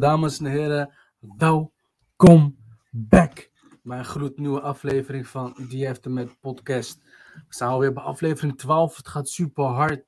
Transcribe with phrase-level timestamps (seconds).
[0.00, 0.92] dames en heren,
[1.36, 2.56] welkom
[2.90, 3.50] back.
[3.82, 7.00] Mijn gloednieuwe aflevering van Die heeft met podcast.
[7.34, 10.04] We zijn alweer bij aflevering 12, het gaat super hard.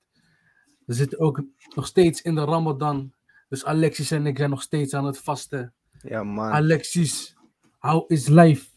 [0.86, 1.42] We zitten ook
[1.74, 3.12] nog steeds in de Ramadan,
[3.48, 5.74] dus Alexis en ik zijn nog steeds aan het vasten.
[5.98, 6.50] Ja, man.
[6.50, 7.36] Alexis,
[7.78, 8.70] how is life?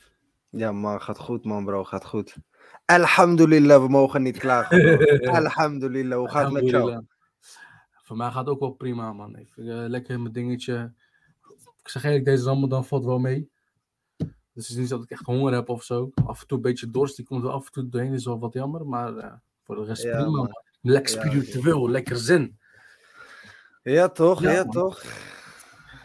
[0.49, 1.01] Ja, man.
[1.01, 1.83] Gaat goed, man, bro.
[1.83, 2.37] Gaat goed.
[2.85, 4.99] Alhamdulillah, we mogen niet klagen.
[5.41, 7.05] Alhamdulillah, hoe gaat het met jou?
[8.03, 9.35] Voor mij gaat het ook wel prima, man.
[9.35, 10.93] Even eh, lekker mijn dingetje.
[11.85, 13.49] Ik zeg eigenlijk, deze Ramadan valt wel mee.
[14.17, 16.11] Dus het is niet dat ik echt honger heb of zo.
[16.25, 18.13] Af en toe een beetje dorst, die komt er af en toe doorheen.
[18.13, 20.37] is wel wat jammer, maar eh, voor de rest Ja, prima, man.
[20.37, 20.63] man.
[20.81, 22.59] Lekker Ja, spiritueel, lekker zin.
[23.83, 24.41] Ja, toch?
[24.41, 24.71] Ja, Ja, man.
[24.71, 25.03] toch?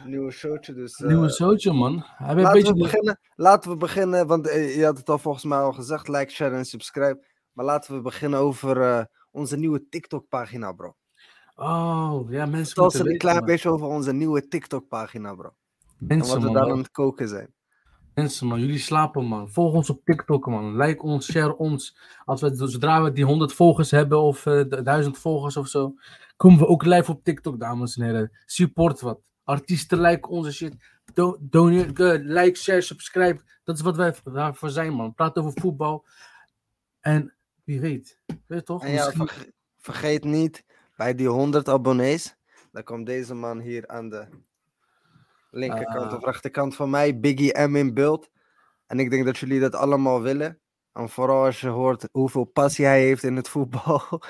[0.04, 0.94] Nieuwe showtje, dus...
[1.00, 1.92] eh, Nieuwe zootje, man.
[2.06, 5.08] Hij heeft een laten, beetje we beginnen, laten we beginnen, want eh, je had het
[5.08, 6.08] al volgens mij al gezegd.
[6.08, 7.26] Like, share en subscribe.
[7.52, 10.94] Maar laten we beginnen over onze nieuwe TikTok-pagina, bro.
[11.54, 13.46] Oh, ja, mensen Vertel moeten ze een klein man.
[13.46, 15.54] beetje over onze nieuwe TikTok-pagina, bro.
[16.00, 17.54] En Mensen, wat we daar aan het koken zijn.
[18.14, 19.50] Mensen, man, jullie slapen, man.
[19.50, 20.76] Volg ons op TikTok, man.
[20.76, 21.96] Like ons, share ons.
[22.24, 25.94] Als we, zodra we die 100 volgers hebben of eh, de 1000 volgers of zo,
[26.36, 28.30] komen we ook live op TikTok, dames en heren.
[28.46, 29.20] Support wat.
[29.44, 30.74] Artiesten like onze shit.
[31.14, 31.86] Do doneer,
[32.24, 33.40] like, share, subscribe.
[33.64, 35.14] Dat is wat wij daarvoor zijn, man.
[35.14, 36.06] Praat over voetbal.
[37.00, 38.20] En wie weet.
[38.26, 38.84] Weet je toch?
[38.84, 40.64] En ja, Misschien- verge- vergeet niet,
[40.96, 42.36] bij die 100 abonnees,
[42.72, 44.26] dan komt deze man hier aan de
[45.50, 46.16] linkerkant Ah.
[46.16, 48.28] of rechterkant van mij, Biggie M in beeld.
[48.86, 50.60] En ik denk dat jullie dat allemaal willen.
[50.92, 54.02] En vooral als je hoort hoeveel passie hij heeft in het voetbal.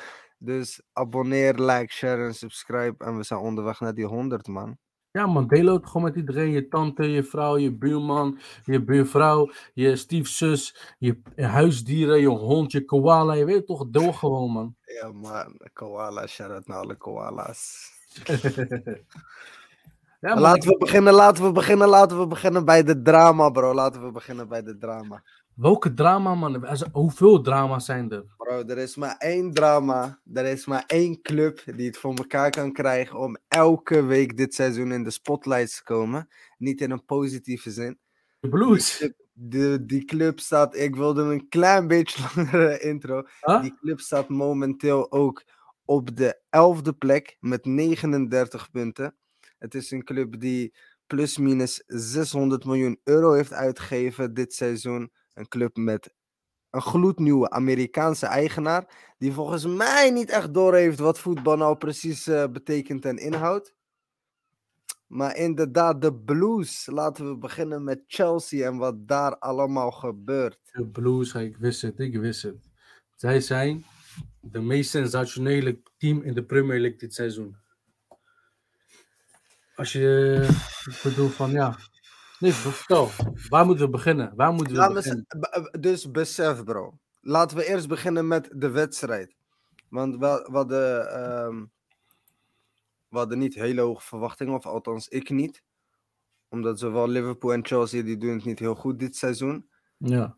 [0.43, 3.05] Dus abonneer, like, share en subscribe.
[3.05, 4.79] En we zijn onderweg naar die 100, man.
[5.11, 6.51] Ja, man, deel het gewoon met iedereen.
[6.51, 12.84] Je tante, je vrouw, je buurman, je buurvrouw, je stiefzus, je huisdieren, je hond, je
[12.84, 13.33] koala.
[13.33, 14.77] Je weet toch, deel gewoon, man.
[14.84, 15.61] Ja, man.
[15.73, 17.91] Koala, shout out naar alle koala's.
[20.20, 23.75] Ja, laten we beginnen, laten we beginnen, laten we beginnen bij de drama, bro.
[23.75, 25.22] Laten we beginnen bij de drama.
[25.54, 26.66] Welke drama, man?
[26.92, 28.25] Hoeveel drama's zijn er?
[28.36, 30.20] Bro, er is maar één drama.
[30.32, 34.54] Er is maar één club die het voor elkaar kan krijgen om elke week dit
[34.54, 36.28] seizoen in de spotlights te komen.
[36.58, 37.98] Niet in een positieve zin.
[38.41, 38.98] De Blues.
[38.98, 43.22] Die, de, die club staat, ik wilde een klein beetje langere intro.
[43.41, 43.62] Huh?
[43.62, 45.44] Die club staat momenteel ook
[45.84, 49.14] op de elfde plek met 39 punten.
[49.60, 50.75] Het is een club die
[51.06, 55.10] plus minus 600 miljoen euro heeft uitgegeven dit seizoen.
[55.34, 56.15] Een club met
[56.71, 59.15] een gloednieuwe Amerikaanse eigenaar.
[59.19, 63.75] Die volgens mij niet echt doorheeft wat voetbal nou precies eh, betekent en inhoudt.
[65.06, 66.87] Maar inderdaad, de Blues.
[66.87, 70.59] Laten we beginnen met Chelsea en wat daar allemaal gebeurt.
[70.72, 72.70] De Blues, ik wist het, ik wist het.
[73.16, 73.84] Zij zijn
[74.41, 77.56] de meest sensationele team in de Premier League dit seizoen.
[79.81, 80.49] Als je,
[80.85, 81.79] ik bedoel van ja.
[82.39, 83.11] Nee, vertel.
[83.49, 84.33] Waar moeten we beginnen?
[84.37, 85.27] Waar moeten we Laat beginnen?
[85.81, 86.99] dus besef, bro.
[87.21, 89.37] Laten we eerst beginnen met de wedstrijd.
[89.89, 91.65] Want we, we, hadden, ehm,
[93.09, 95.63] we hadden niet hele hoge verwachtingen, of althans ik niet.
[96.49, 99.69] Omdat zowel Liverpool en Chelsea, die doen het niet heel goed dit seizoen.
[99.97, 100.35] Ja.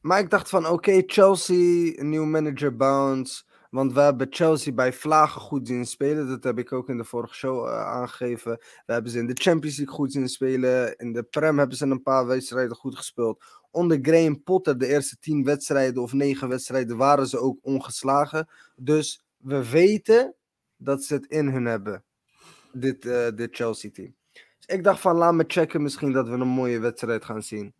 [0.00, 3.42] Maar ik dacht van, oké, Chelsea, een nieuw manager bounce.
[3.70, 6.28] Want we hebben Chelsea bij vlagen goed zien spelen.
[6.28, 8.58] Dat heb ik ook in de vorige show eh, aangegeven.
[8.86, 10.96] We hebben ze in de Champions League goed zien spelen.
[10.96, 13.44] In de Prem hebben ze een paar wedstrijden goed gespeeld.
[13.70, 18.48] Onder Graham Potter, de eerste tien wedstrijden of negen wedstrijden, waren ze ook ongeslagen.
[18.76, 20.34] Dus we weten
[20.76, 22.04] dat ze het in hun hebben.
[22.72, 24.14] Dit, eh, dit Chelsea-team.
[24.32, 27.74] Dus ik dacht van, laat me checken misschien dat we een mooie wedstrijd gaan zien.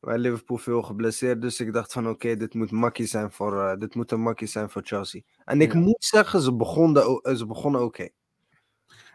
[0.00, 3.78] Bij Liverpool veel geblesseerd, dus ik dacht van oké, dit moet makkie zijn voor, eh,
[3.78, 5.20] dit moet een makkie zijn voor Chelsea.
[5.44, 5.78] En ik Ja.
[5.78, 8.08] moet zeggen, ze begonnen, eh, ze begonnen oké.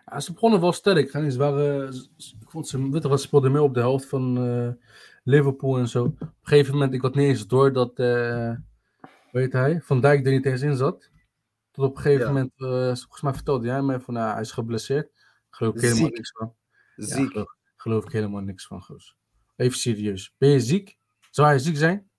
[0.06, 1.12] Ja, ze begonnen wel sterk.
[1.13, 1.31] hè.
[1.31, 4.69] Ze waren, ik vond ze, weet ze speelden mee op de helft van eh,
[5.24, 6.04] Liverpool en zo.
[6.04, 7.98] Op een gegeven moment, ik had niet eens door dat,
[9.31, 11.10] weet hij, Van Dijk er niet eens in zat.
[11.72, 12.31] Tot op een gegeven Ja.
[12.31, 12.51] moment,
[13.00, 15.10] volgens mij vertelde jij mij van, hij is geblesseerd.
[15.50, 16.16] Geloof ik helemaal Ziek.
[16.16, 16.56] niks van.
[16.95, 17.31] Ja, Ziek.
[17.31, 19.18] geloof, geloof ik helemaal niks van, goos.
[19.56, 20.33] Even serieus.
[20.38, 20.98] Ben je ziek?
[21.30, 22.09] Zou hij ziek zijn?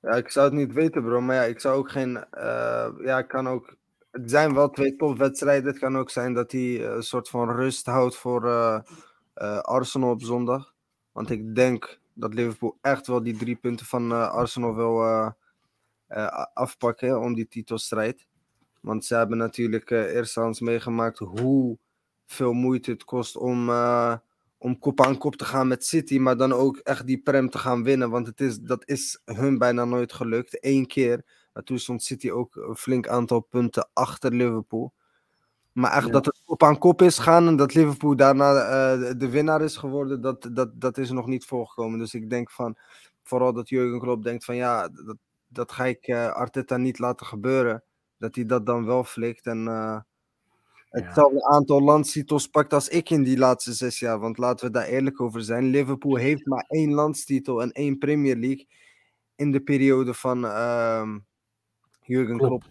[0.00, 1.20] Ja, ik zou het niet weten, bro.
[1.20, 2.24] Maar ja, ik zou ook geen.
[2.30, 3.76] eh, ja, ik kan ook.
[4.10, 5.70] Het zijn wel twee topwedstrijden.
[5.70, 10.10] Het kan ook zijn dat hij eh, een soort van rust houdt voor eh, Arsenal
[10.10, 10.74] op zondag.
[11.12, 15.04] Want ik denk dat Liverpool echt wel die drie punten van Arsenal wil
[16.54, 18.26] afpakken om die titelstrijd.
[18.80, 21.78] Want ze hebben natuurlijk eh eerstehands meegemaakt hoe
[22.26, 23.68] veel moeite het kost om,
[24.62, 27.58] om kop aan kop te gaan met City, maar dan ook echt die prem te
[27.58, 28.10] gaan winnen.
[28.10, 30.56] Want het is, dat is hun bijna nooit gelukt.
[30.64, 31.24] Eén keer.
[31.52, 34.92] Maar toen stond City ook een flink aantal punten achter Liverpool.
[35.72, 36.12] Maar echt Ja.
[36.12, 39.76] dat het kop aan kop is gaan en dat Liverpool daarna eh, de- winnaar is
[39.76, 41.98] geworden, dat, dat, dat is nog niet voorgekomen.
[41.98, 42.76] Dus ik denk van,
[43.22, 45.16] vooral dat Jurgen Klopp denkt van ja, dat,
[45.48, 47.82] dat ga ik eh, Arteta niet laten gebeuren.
[48.18, 49.98] Dat hij dat dan wel flikt en eh,
[50.92, 54.18] hetzelfde aantal landstitels pakt als ik in die laatste zes jaar.
[54.18, 55.64] Want laten we daar eerlijk over zijn.
[55.64, 58.66] Liverpool heeft maar één landstitel en één Premier League
[59.36, 61.18] in de periode van ehm
[62.02, 62.36] Jurgen.
[62.36, 62.64] Klopp.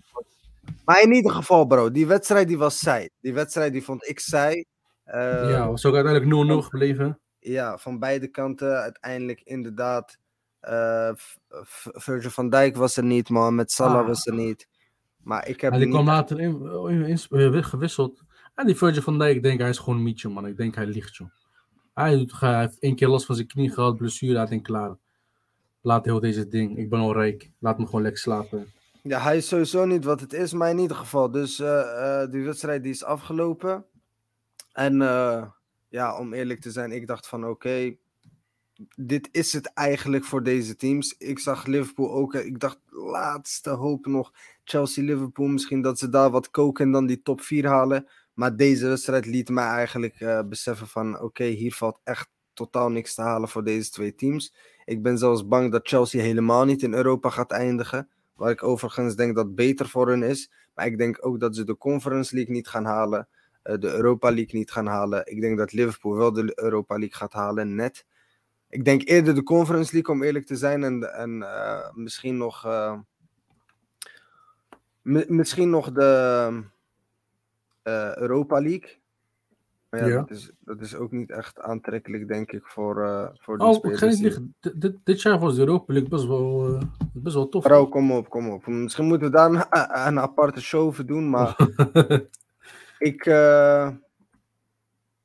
[0.86, 3.10] Maar in ieder geval, bro, die wedstrijd die was saai.
[3.22, 4.64] Die wedstrijd die vond ik saai.
[5.04, 7.20] Eh, ja, was ook uiteindelijk 0-0 gebleven.
[7.40, 10.18] ja, van beide kanten uiteindelijk inderdaad.
[10.64, 13.56] V- Virgil van Dijk was er niet, man.
[13.56, 14.08] Met Salah Ah.
[14.08, 14.68] was er niet.
[15.24, 15.90] Maar ik heb die niet...
[15.94, 18.22] kwam later in, in, in- eh, gewisseld.
[18.56, 20.46] En die Virgil van Dijk, ik denk hij is gewoon mietje, man.
[20.48, 21.28] Ik denk hij ligt, joh.
[21.94, 24.98] Hij, doet- hij heeft één keer last van zijn knie gehad, blessure, hij denkt klaar.
[25.82, 26.78] Laat heel deze ding.
[26.78, 27.52] Ik ben al rijk.
[27.60, 28.72] Laat me gewoon lekker slapen.
[29.04, 31.32] Ja, hij is sowieso niet wat het is, maar in ieder geval.
[31.32, 33.86] Dus eh, eh, die wedstrijd die is afgelopen.
[34.74, 34.98] En
[35.90, 37.96] ja, om eerlijk te zijn, ik dacht van oké,
[38.96, 41.16] dit is het eigenlijk voor deze teams.
[41.18, 42.34] Ik zag Liverpool ook.
[42.34, 44.32] eh, Ik dacht, laatste hoop nog.
[44.64, 48.08] Chelsea-Liverpool, misschien dat ze daar wat koken en dan die top 4 halen.
[48.34, 53.14] Maar deze wedstrijd liet mij eigenlijk eh, beseffen van oké, hier valt echt totaal niks
[53.16, 54.54] te halen voor deze twee teams.
[54.86, 58.10] Ik ben zelfs bang dat Chelsea helemaal niet in Europa gaat eindigen.
[58.36, 60.52] Waar ik overigens denk dat beter voor hun is.
[60.76, 63.28] Maar ik denk ook dat ze de Conference League niet gaan halen.
[63.62, 65.26] eh, de Europa League niet gaan halen.
[65.26, 68.06] Ik denk dat Liverpool wel de Europa League gaat halen, net.
[68.72, 70.84] Ik denk eerder de Conference League, om eerlijk te zijn.
[70.84, 72.66] En, en eh, misschien nog.
[72.66, 72.98] eh,
[75.02, 76.64] mi- misschien nog de
[77.84, 79.00] eh, Europa League.
[79.90, 80.16] Maar ja, Ja.
[80.20, 82.96] Dat, is, dat is ook niet echt aantrekkelijk, denk ik, voor,
[83.40, 84.20] voor die Oh, spelers.
[84.60, 86.78] Dit- dit- Dit jaar was de Europa League best wel,
[87.14, 87.64] best wel tof.
[87.64, 88.68] Bro, kom op, kom op.
[88.68, 91.56] Misschien moeten we daar een, een aparte show voor doen, maar
[93.10, 93.26] ik,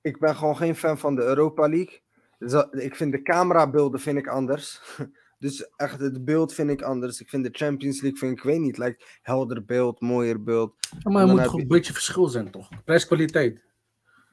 [0.01, 2.01] ik ben gewoon geen fan van de Europa League.
[2.71, 4.81] Ik vind de camerabeelden vind ik anders.
[5.39, 7.21] Dus echt het beeld vind ik anders.
[7.21, 10.75] Ik vind de Champions League, vind ik, ik weet niet, lijkt helder beeld, mooier beeld.
[10.99, 12.69] Ja, maar er moet gewoon je- een beetje verschil zijn, toch?
[12.85, 13.65] Prijs-kwaliteit.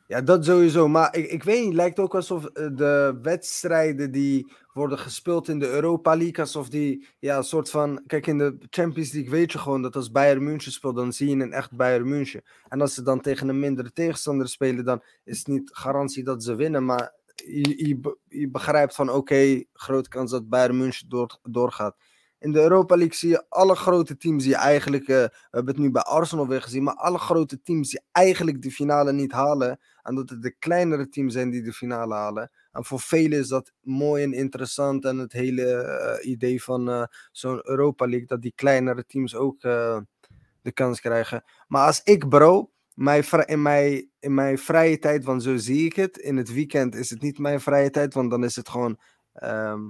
[0.08, 0.88] Ja, dat sowieso.
[0.88, 5.60] Maar ik, ik weet niet, lijkt ook alsof eh, de wedstrijden die worden gespeeld in
[5.60, 8.04] de Europa League, alsof die, ja, een soort van...
[8.08, 11.30] Kijk, in de Champions League weet je gewoon dat als Bayern München speelt, dan zie
[11.38, 12.44] je een echt Bayern München.
[12.70, 16.44] En als ze dan tegen een mindere tegenstander spelen, dan is het niet garantie dat
[16.44, 17.14] ze winnen, maar
[17.46, 21.98] je, je, be- je begrijpt van, oké, grote kans dat Bayern München door, doorgaat.
[22.40, 25.84] In de Europa League zie je alle grote teams die eigenlijk, eh, we hebben het
[25.84, 29.80] nu bij Arsenal weer gezien, maar alle grote teams die eigenlijk de finale niet halen,
[30.02, 32.52] en dat het de kleinere teams zijn die de finale halen.
[32.72, 35.06] En voor velen is dat mooi en interessant.
[35.06, 39.62] En het hele eh, idee van eh, zo'n Europa League, dat die kleinere teams ook
[39.62, 41.44] de kans krijgen.
[41.68, 45.96] Maar als ik, bro, mijn, in, mijn, in mijn vrije tijd, want zo zie ik
[45.96, 46.18] het.
[46.18, 49.00] In het weekend is het niet mijn vrije tijd, want dan is het gewoon
[49.34, 49.82] ehm,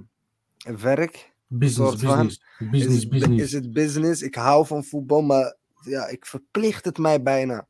[0.80, 1.32] werk.
[1.46, 2.40] Business, soort van- business.
[2.58, 3.42] Business, is, het, business.
[3.42, 4.22] is het business?
[4.22, 7.66] Ik hou van voetbal, maar ja, ik verplicht het mij bijna.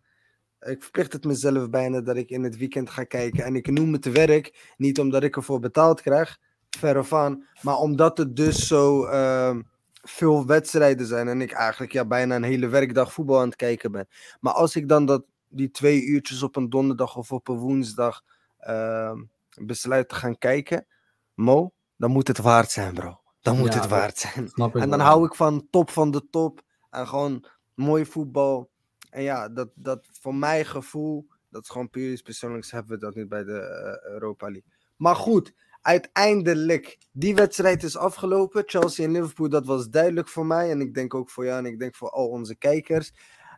[0.61, 3.45] Ik verplicht het mezelf bijna dat ik in het weekend ga kijken.
[3.45, 6.38] En ik noem het werk, niet omdat ik ervoor betaald krijg,
[6.79, 7.45] verre van.
[7.62, 9.62] Maar omdat het dus zo ehm,
[10.04, 13.92] veel wedstrijden zijn en ik eigenlijk ja, bijna een hele werkdag voetbal aan het kijken
[13.92, 14.08] ben.
[14.40, 18.23] Maar als ik dan dat, die twee uurtjes op een donderdag of op een woensdag
[18.58, 19.23] ehm,
[19.54, 20.87] besluit te gaan kijken,
[21.34, 23.20] Mo, dan moet het waard zijn, bro.
[23.40, 24.50] Dan moet Ja, het waard zijn.
[24.73, 26.62] En dan hou ik van top van de top.
[26.90, 28.70] En gewoon mooi voetbal.
[29.11, 32.99] En ja, dat, dat voor mijn gevoel, dat is gewoon puur iets persoonlijks, hebben we
[32.99, 34.73] dat niet bij de eh, Europa League.
[34.96, 35.54] Maar goed,
[35.85, 38.62] uiteindelijk, die wedstrijd is afgelopen.
[38.67, 40.71] Chelsea en Liverpool, dat was duidelijk voor mij.
[40.71, 43.12] En ik denk ook voor jou en ik denk voor al onze kijkers.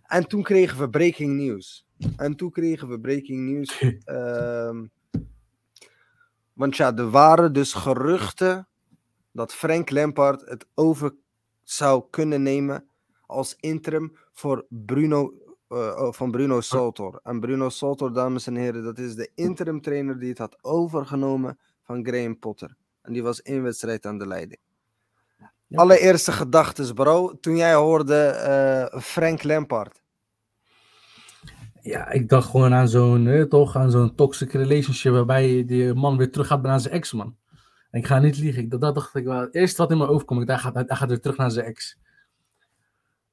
[0.07, 1.87] En toen kregen we breaking news.
[2.17, 3.81] En toen kregen we breaking news.
[4.05, 4.87] ehm,
[6.53, 8.69] want ja, er waren dus geruchten
[9.33, 11.15] dat Frank Lampard het over
[11.63, 12.89] zou kunnen nemen
[13.27, 15.35] als interim voor Bruno,
[15.69, 17.21] eh, oh, van Bruno Saltor.
[17.23, 21.59] En Bruno Saltor, dames en heren, dat is de interim trainer die het had overgenomen
[21.87, 22.77] van Graham Potter.
[23.03, 24.61] En die was één wedstrijd aan de leiding.
[25.67, 25.79] Ja.
[25.79, 30.03] Allereerste gedachtes, bro, toen jij hoorde eh, Frank Lampard.
[31.81, 36.17] Ja, ik dacht gewoon aan zo'n, eh, toch, aan zo'n toxic relationship waarbij die man
[36.17, 37.37] weer terug gaat naar zijn ex, man.
[37.91, 39.41] En ik ga niet liegen, ik, dat, dat dacht ik wel.
[39.41, 41.99] Het eerste wat in me overkomt, ik gaat, hij gaat weer terug naar zijn ex.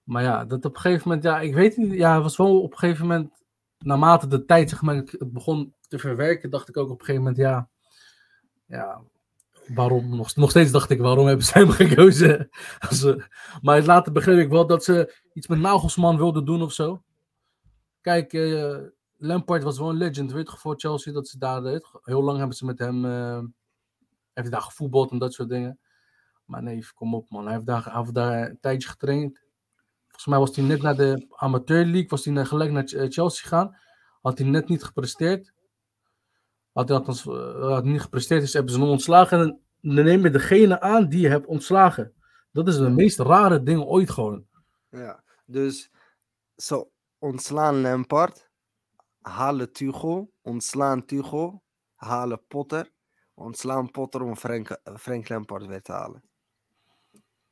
[0.04, 2.62] Maar ja, dat op een gegeven moment, ja, ik weet niet, ja, het was wel
[2.62, 3.44] op een gegeven moment,
[3.78, 7.22] naarmate de tijd, zeg maar, het begon te verwerken, dacht ik ook op een gegeven
[7.22, 7.70] moment, ja,
[8.66, 9.02] ja,
[9.68, 10.16] waarom?
[10.16, 12.50] Nog, nog steeds dacht ik, waarom hebben ze hem gekozen?
[12.80, 13.16] Eh,
[13.62, 17.04] maar later begreep ik wel dat ze iets met Nagelsman wilden doen of zo.
[18.02, 18.78] Kijk, eh,
[19.18, 21.62] Lampard was wel een legend, weet je, voor Chelsea, dat ze daar.
[22.02, 23.40] Heel lang hebben ze met hem, eh
[24.34, 25.80] heeft daar gevoetbald en dat soort dingen.
[26.46, 29.42] Maar nee, kom op man, hij heeft daar, hij heeft daar een tijdje getraind.
[30.04, 33.42] Volgens mij was hij net naar de Amateur League, was hij gelijk naar eh, Chelsea
[33.42, 33.78] gegaan.
[34.22, 35.54] Had hij net niet gepresteerd.
[36.74, 39.40] Had hij althans eh, had niet gepresteerd, dus hebben ze hem ontslagen.
[39.40, 39.62] En
[39.96, 42.14] dan neem je degene aan die je hebt ontslagen.
[42.52, 44.46] Dat is de meest rare ding ooit gewoon.
[44.90, 45.92] Ja, dus
[46.56, 48.50] zo ontslaan Lampard,
[49.22, 51.64] halen Tuchel, ontslaan Tuchel,
[51.96, 52.92] halen Potter,
[53.34, 56.24] ontslaan Potter om Frank, Frank Lampard weer te halen.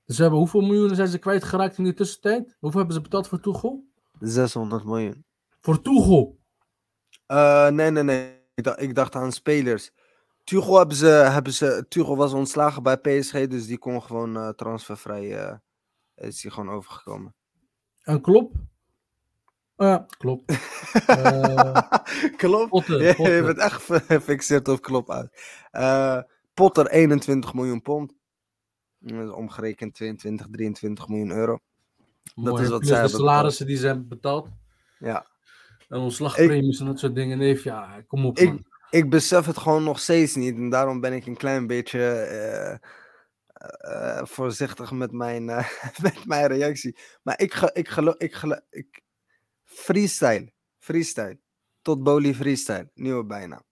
[0.05, 2.55] Dus ze hebben, hoeveel miljoenen zijn ze kwijtgeraakt in die tussentijd?
[2.59, 3.85] Hoeveel hebben ze betaald voor Tuchel?
[4.19, 5.25] 600 miljoen.
[5.61, 6.39] Voor Tuchel!
[7.25, 8.40] Eh, nee, nee, nee.
[8.61, 9.91] Ik dacht, ik dacht aan spelers.
[10.43, 14.49] Tuchel, hebben ze, hebben ze, Tuchel was ontslagen bij PSG, dus die kon gewoon eh,
[14.49, 15.37] transfervrij.
[15.39, 15.55] eh,
[16.15, 17.35] is hij gewoon overgekomen.
[18.01, 18.53] En Klop?
[19.75, 20.49] Oh ja, Klop.
[21.07, 21.81] Eh,
[22.37, 22.69] Klopt.
[22.69, 23.01] Potter,
[23.35, 26.25] je bent echt gefixeerd op klop uit.
[26.53, 28.13] Potter 21 miljoen pond.
[28.99, 31.59] Dat omgerekend 22, 23 miljoen euro.
[32.35, 34.49] Mooi, is wat plus zij de salarissen die ze hebben betaald.
[34.99, 35.25] Ja.
[35.91, 37.38] En ontslagpremies en dat soort dingen.
[37.38, 38.55] Nee, ja, kom op man.
[38.57, 40.55] Ik, ik besef het gewoon nog steeds niet.
[40.55, 42.77] En daarom ben ik een klein beetje eh,
[43.63, 45.67] eh, voorzichtig met mijn, eh,
[46.03, 46.98] met mijn reactie.
[47.24, 48.15] Maar ik, ge, ik geloof.
[48.17, 49.01] Ik gelo- ik,
[49.63, 50.51] freestyle.
[50.79, 51.39] Freestyle.
[51.81, 52.89] Tot Boli freestyle.
[52.93, 53.63] Nieuwe bijnaam.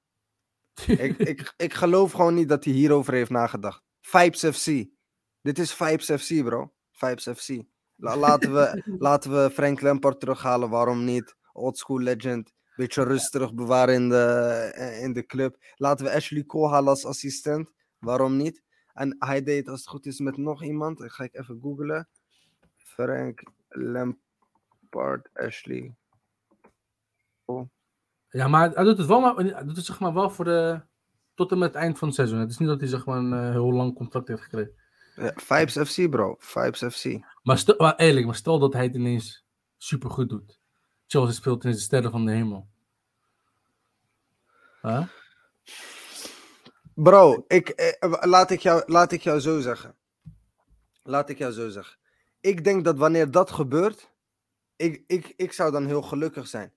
[0.88, 3.82] ik, ik, ik geloof gewoon niet dat hij hierover heeft nagedacht.
[4.02, 4.66] Vibes FC.
[5.42, 6.74] Dit is Vibes FC, bro.
[6.92, 7.62] Vibes FC.
[7.96, 10.70] La- laten, we, laten we Frank Lampard terughalen.
[10.70, 11.38] Waarom niet?
[11.60, 12.54] Old school legend.
[12.75, 14.25] Beetje rustig bewaren in de,
[14.75, 15.58] eh, in de club.
[15.75, 17.70] Laten we Ashley Cole halen als assistent.
[18.00, 18.63] Waarom niet?
[18.94, 20.98] En hij deed als het goed is met nog iemand.
[20.98, 22.08] Dat ga ik even googlen.
[22.75, 25.96] Frank Lampard, Ashley.
[28.30, 30.82] Ja, maar hij doet het wel, maar hij doet het zeg maar wel voor de,
[31.34, 32.39] tot en met het eind van het seizoen.
[32.39, 34.74] Het is niet dat hij zeg maar een eh, heel lang contract heeft gekregen.
[35.16, 36.36] Ja, Vibes FC, bro.
[36.39, 37.20] Vibes FC.
[37.44, 39.46] Maar, stel, maar eerlijk, maar stel dat hij het ineens
[39.78, 40.59] supergoed doet.
[41.12, 42.68] Chelsea speelt in de sterren van de hemel.
[44.82, 45.08] Huh?
[46.94, 49.96] Bro, ik, eh, laat, ik jou, laat ik jou zo zeggen.
[51.04, 51.98] Laat ik jou zo zeggen.
[52.39, 54.12] Ik denk dat wanneer dat gebeurt,
[54.75, 56.74] ik, ik, ik zou dan heel gelukkig zijn.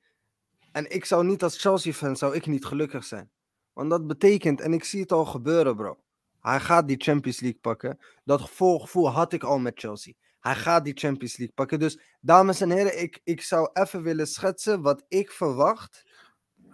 [0.72, 3.30] En ik zou niet als Chelsea-fan, zou ik niet gelukkig zijn.
[3.72, 5.98] Want dat betekent, en ik zie het al gebeuren, bro.
[6.40, 7.98] Hij gaat die Champions League pakken.
[8.24, 10.12] Dat voorgevoel had ik al met Chelsea.
[10.42, 11.78] Hij gaat die Champions League pakken.
[11.78, 16.04] Dus, dames en heren, ik, ik zou even willen schetsen wat ik verwacht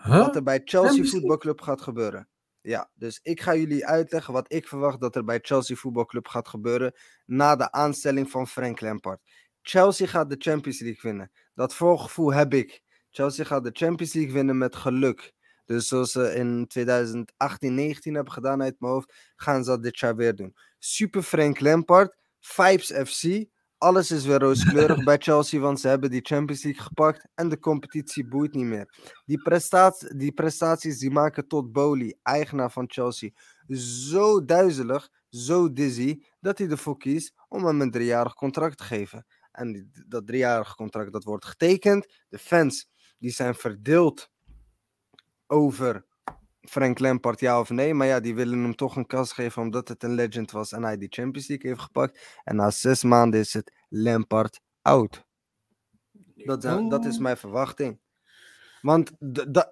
[0.02, 0.18] Huh?
[0.18, 1.04] wat er bij Chelsea?
[1.04, 2.28] Voetbalclub gaat gebeuren.
[2.60, 6.48] Ja, dus ik ga jullie uitleggen wat ik verwacht dat er bij Chelsea Voetbalclub gaat
[6.48, 6.92] gebeuren
[7.26, 9.20] na de aanstelling van Frank Lampard.
[9.62, 11.30] Chelsea gaat de Champions League winnen.
[11.54, 12.82] Dat voorgevoel heb ik.
[13.10, 15.32] Chelsea gaat de Champions League winnen met geluk.
[15.64, 19.98] Dus zoals ze in 2018, 19 hebben gedaan uit mijn hoofd, gaan ze dat dit
[19.98, 20.56] jaar weer doen.
[20.78, 23.44] Super Frank Lampard, Vibes FC.
[23.78, 27.58] Alles is weer rooskleurig bij Chelsea, want ze hebben die Champions League gepakt en de
[27.58, 29.12] competitie boeit niet meer.
[29.24, 33.30] Die, prestatie, die prestaties die maken tot Bowley, eigenaar van Chelsea,
[34.10, 39.26] zo duizelig, zo dizzy, dat hij ervoor kiest om hem een driejarig contract te geven.
[39.52, 42.22] En die- dat driejarig contract dat wordt getekend.
[42.28, 44.30] De fans die zijn verdeeld
[45.46, 46.06] over
[46.68, 47.94] Frank Lampard, ja of nee.
[47.94, 50.82] Maar ja, die willen hem toch een kans geven omdat het een legend was en
[50.82, 52.40] hij die Champions League heeft gepakt.
[52.44, 55.24] En na zes maanden is het Lampard out.
[56.34, 58.00] Dat, zijn- dat is mijn verwachting.
[58.80, 59.12] Want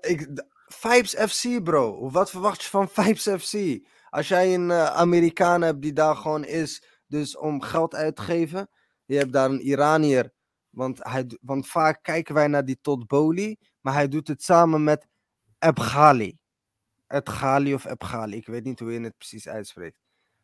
[0.01, 0.29] ik,
[0.67, 2.11] Vibes FC, bro.
[2.11, 3.79] Wat verwacht je van Vibes FC?
[4.11, 8.23] Als jij een eh, Amerikaan hebt die daar gewoon is, dus om geld uit te
[8.23, 8.69] geven.
[9.05, 10.33] Je hebt daar een Iranier.
[10.71, 14.85] Want, hij, want vaak kijken wij naar die Todd Bowley, maar hij doet het samen
[14.85, 15.07] met
[15.59, 16.39] Ebghali.
[17.07, 19.99] Ebghali of Ebghali, ik weet niet hoe je het precies uitspreekt.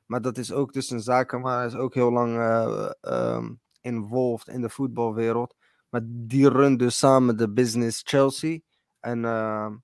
[0.06, 4.60] Maar dat is ook dus een zakenman, is ook heel lang eh, ehm, involved in
[4.60, 5.54] de voetbalwereld.
[5.88, 8.58] Maar die runt dus samen de business Chelsea.
[9.00, 9.76] En ehm,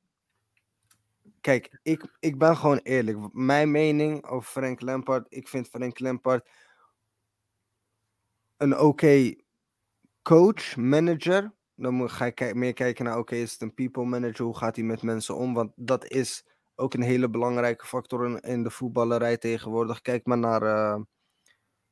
[1.41, 3.33] kijk, ik, ik ben gewoon eerlijk.
[3.33, 5.27] Mijn mening over Frank Lampard.
[5.29, 6.49] Ik vind Frank Lampard
[8.57, 9.35] een oké
[10.23, 11.55] coach, manager.
[11.75, 14.45] Dan moet, ga meer kijken naar, oké, is het een people manager?
[14.45, 15.55] Hoe gaat hij met mensen om?
[15.55, 16.45] Want dat is
[16.79, 20.01] ook een hele belangrijke factor in, de voetballerij tegenwoordig.
[20.01, 20.63] Kijk maar naar...
[20.63, 21.01] eh,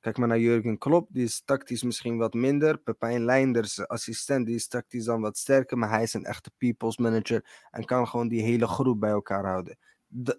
[0.00, 2.78] Kijk maar naar Jurgen Klopp, die is tactisch misschien wat minder.
[2.78, 5.78] Pepijn Leinders, assistent, die is tactisch dan wat sterker.
[5.78, 9.44] Maar hij is een echte people's manager en kan gewoon die hele groep bij elkaar
[9.46, 9.78] houden.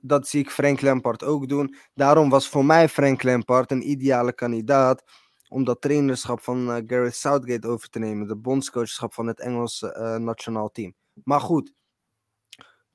[0.01, 1.75] Dat zie ik Frank Lampard ook doen.
[1.94, 5.04] Daarom was voor mij Frank Lampard een ideale kandidaat
[5.48, 8.27] om dat trainerschap van eh, Gareth Southgate over te nemen.
[8.27, 10.94] De bondscoachschap van het Engelse eh, nationaal team.
[11.24, 11.74] Maar goed,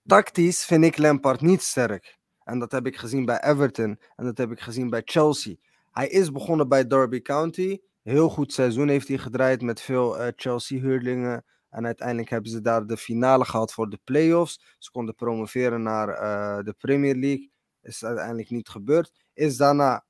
[0.06, 2.18] tactisch vind ik Lampard niet sterk.
[2.44, 5.54] En dat heb ik gezien bij Everton en dat heb ik gezien bij Chelsea.
[5.90, 7.78] Hij is begonnen bij Derby County.
[8.02, 11.44] Heel goed seizoen heeft hij gedraaid met veel eh, Chelsea-huurlingen.
[11.70, 14.76] En uiteindelijk hebben ze daar de finale gehad voor de playoffs.
[14.78, 17.50] Ze konden promoveren naar eh, de Premier League.
[17.82, 19.12] Is uiteindelijk niet gebeurd.
[19.34, 20.04] Is daarna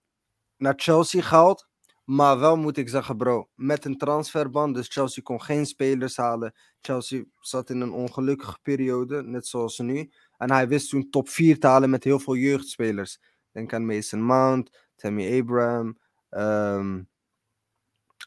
[0.56, 1.68] naar Chelsea gehaald.
[2.12, 4.72] Maar wel moet ik zeggen, bro, met een transferban.
[4.72, 6.54] Dus Chelsea kon geen spelers halen.
[6.80, 10.12] Chelsea zat in een ongelukkige periode, net zoals nu.
[10.36, 13.18] En hij wist toen top 4 te halen met heel veel jeugdspelers.
[13.52, 15.98] Denk aan Mason Mount, Tammy Abraham.
[16.28, 16.98] ehm,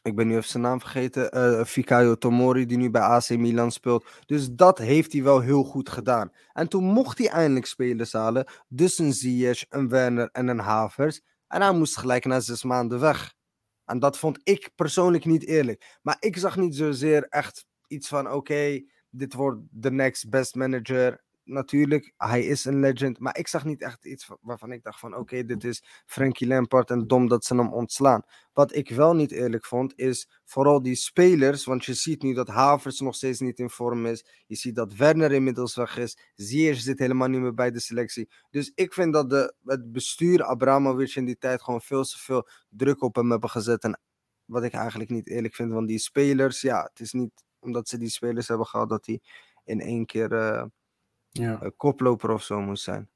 [0.02, 1.30] ik ben nu even zijn naam vergeten.
[1.30, 4.06] eh Fikayo Tomori, die nu bij AC Milan speelt.
[4.26, 6.32] Dus dat heeft hij wel heel goed gedaan.
[6.52, 8.46] En toen mocht hij eindelijk spelers halen.
[8.68, 11.20] Dus een Ziyech, een Werner en een Havers.
[11.48, 13.35] En hij moest gelijk na zes maanden weg.
[13.86, 15.98] En dat vond ik persoonlijk niet eerlijk.
[16.02, 21.24] Maar ik zag niet zozeer echt iets van: oké, dit wordt de next best manager.
[21.48, 23.18] Natuurlijk, hij is een legend.
[23.18, 26.46] Maar ik zag niet echt iets wa- waarvan ik dacht: van oké, dit is Frankie
[26.46, 28.22] Lampard en dom dat ze hem ontslaan.
[28.52, 31.64] Wat ik wel niet eerlijk vond, is vooral die spelers.
[31.64, 34.26] Want je ziet nu dat Havers nog steeds niet in vorm is.
[34.46, 36.18] Je ziet dat Werner inmiddels weg is.
[36.34, 38.28] Ziyech zit helemaal niet meer bij de selectie.
[38.50, 42.48] Dus ik vind dat de, het bestuur, Abramovic in die tijd, gewoon veel te veel
[42.68, 43.82] druk op hem hebben gezet.
[43.84, 44.00] En
[44.44, 47.98] wat ik eigenlijk niet eerlijk vind, want die spelers, ja, het is niet omdat ze
[47.98, 49.20] die spelers hebben gehad dat hij
[49.64, 50.64] in één keer eh,
[51.36, 51.58] Ja.
[51.62, 53.08] een koploper of zo moest zijn.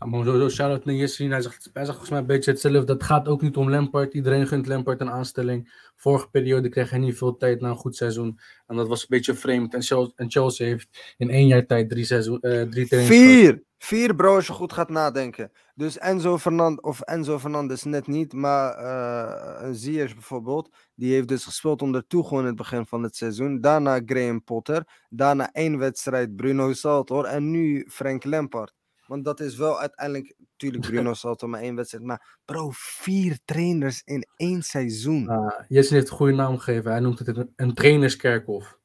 [0.00, 1.30] Ja, maar sowieso, shout-out naar Yassin.
[1.30, 2.84] Hij zegt, hij zegt volgens mij een beetje hetzelfde.
[2.84, 4.14] Dat gaat ook niet om Lampard.
[4.14, 5.90] Iedereen gunt Lampard een aanstelling.
[5.96, 8.38] Vorige periode kreeg hij niet veel tijd na een goed seizoen.
[8.66, 9.74] En dat was een beetje vreemd.
[9.74, 13.34] En Chelsea, en Chelsea heeft in één jaar tijd drie, seizoen, eh drie trainers gehad.
[13.34, 13.62] Vier!
[13.78, 15.52] Vier, bro, als je goed gaat nadenken.
[15.74, 21.28] Dus Enzo Fernandez, of Enzo Fernandez net niet, maar eh een Ziyech bijvoorbeeld, die heeft
[21.28, 23.60] dus gespeeld onder Tuchel in het begin van het seizoen.
[23.60, 28.74] Daarna Graham Potter, daarna één wedstrijd Bruno Saltor en nu Frank Lampard.
[29.06, 34.02] Want dat is wel uiteindelijk, natuurlijk Bruno Saltor maar één wedstrijd, maar bro, vier trainers
[34.04, 35.22] in één seizoen.
[35.22, 36.90] Uh, Jesse heeft een goede naam gegeven.
[36.90, 38.78] Hij noemt het een, een trainerskerkhof.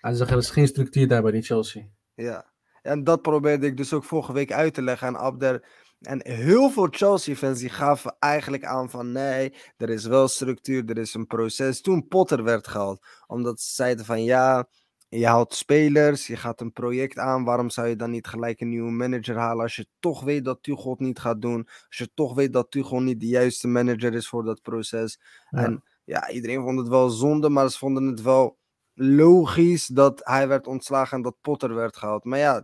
[0.00, 1.82] Hij zegt, er is geen structuur daar bij die Chelsea.
[2.14, 5.68] Ja, en dat probeerde ik dus ook vorige week uit te leggen aan Abder.
[5.98, 10.98] En heel veel Chelsea-fans die gaven eigenlijk aan van nee, er is wel structuur, er
[10.98, 11.80] is een proces.
[11.80, 14.68] Toen Potter werd gehaald, omdat ze zeiden van ja,
[15.08, 18.68] je haalt spelers, je gaat een project aan, waarom zou je dan niet gelijk een
[18.68, 22.10] nieuwe manager halen als je toch weet dat Tuchel het niet gaat doen, als je
[22.14, 25.20] toch weet dat Tuchel niet de juiste manager is voor dat proces.
[25.50, 25.64] Ja.
[25.64, 28.57] En ja, iedereen vond het wel zonde, maar ze vonden het wel
[29.00, 32.24] logisch dat hij werd ontslagen en dat Potter werd gehaald.
[32.24, 32.62] Maar ja,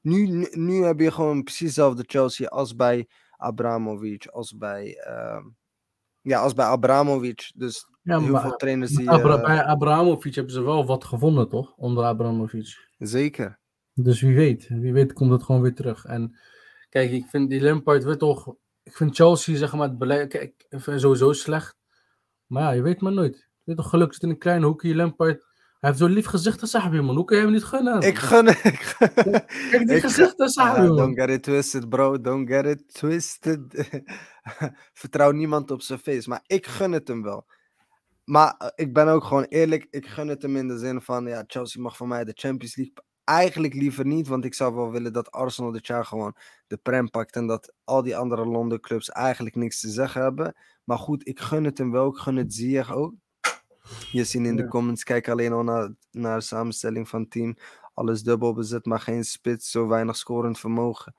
[0.00, 5.42] nu, nu, heb je gewoon precies hetzelfde Chelsea als bij Abramovic, als bij, ehm,
[6.20, 7.50] ja, als bij Abramovic.
[7.54, 9.10] Dus Ja, heel maar veel trainers die...
[9.10, 11.76] Abra- eh, bij Abramovic hebben ze wel wat gevonden, toch?
[11.76, 12.88] Onder Abramovic.
[12.98, 13.58] zeker.
[13.94, 14.68] Dus wie weet.
[14.68, 16.04] Wie weet komt het gewoon weer terug.
[16.04, 16.38] En
[16.88, 18.54] kijk, ik vind die Lampard weer toch...
[18.82, 20.28] Ik vind Chelsea, zeg maar, het beleid...
[20.28, 21.76] Kijk, ik vind sowieso slecht.
[22.46, 23.47] Maar ja, je weet maar nooit.
[23.76, 24.94] Toch, gelukkig zit in een klein hoekje.
[24.94, 25.46] Lampard...
[25.78, 27.16] Hij heeft zo lief gezicht aan Sahabi, man.
[27.16, 28.00] Hoe kun je hem niet gunnen?
[28.00, 29.32] Ik gun ik gun-
[29.70, 30.96] Kijk die gezicht Sahabi, man.
[30.96, 32.20] don't get it twisted, bro.
[32.20, 33.88] Don't get it twisted.
[34.92, 36.28] Vertrouw niemand op zijn face.
[36.28, 37.46] Maar ik gun het hem wel.
[38.24, 39.86] Maar eh, ik ben ook gewoon eerlijk.
[39.90, 41.26] Ik gun het hem in de zin van...
[41.26, 42.94] Ja, Chelsea mag voor mij de Champions League...
[43.24, 44.28] Eigenlijk liever niet.
[44.28, 47.36] Want ik zou wel willen dat Arsenal dit jaar gewoon de prem pakt.
[47.36, 50.54] En dat al die andere Londen clubs eigenlijk niks te zeggen hebben.
[50.84, 52.08] Maar goed, ik gun het hem wel.
[52.08, 53.14] Ik gun het Ziyech ook.
[54.12, 54.68] Je ziet in de Ja.
[54.68, 57.56] comments, kijk alleen al naar, naar de samenstelling van het team.
[57.94, 61.14] Alles dubbel bezet, maar geen spits, zo weinig scorend vermogen.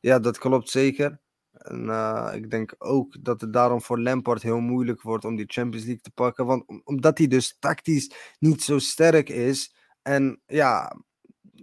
[0.00, 1.20] Ja, dat klopt zeker.
[1.52, 5.46] En eh, ik denk ook dat het daarom voor Lampard heel moeilijk wordt om die
[5.48, 6.46] Champions League te pakken.
[6.46, 9.74] Want om- omdat hij dus tactisch niet zo sterk is.
[10.02, 10.96] En ja,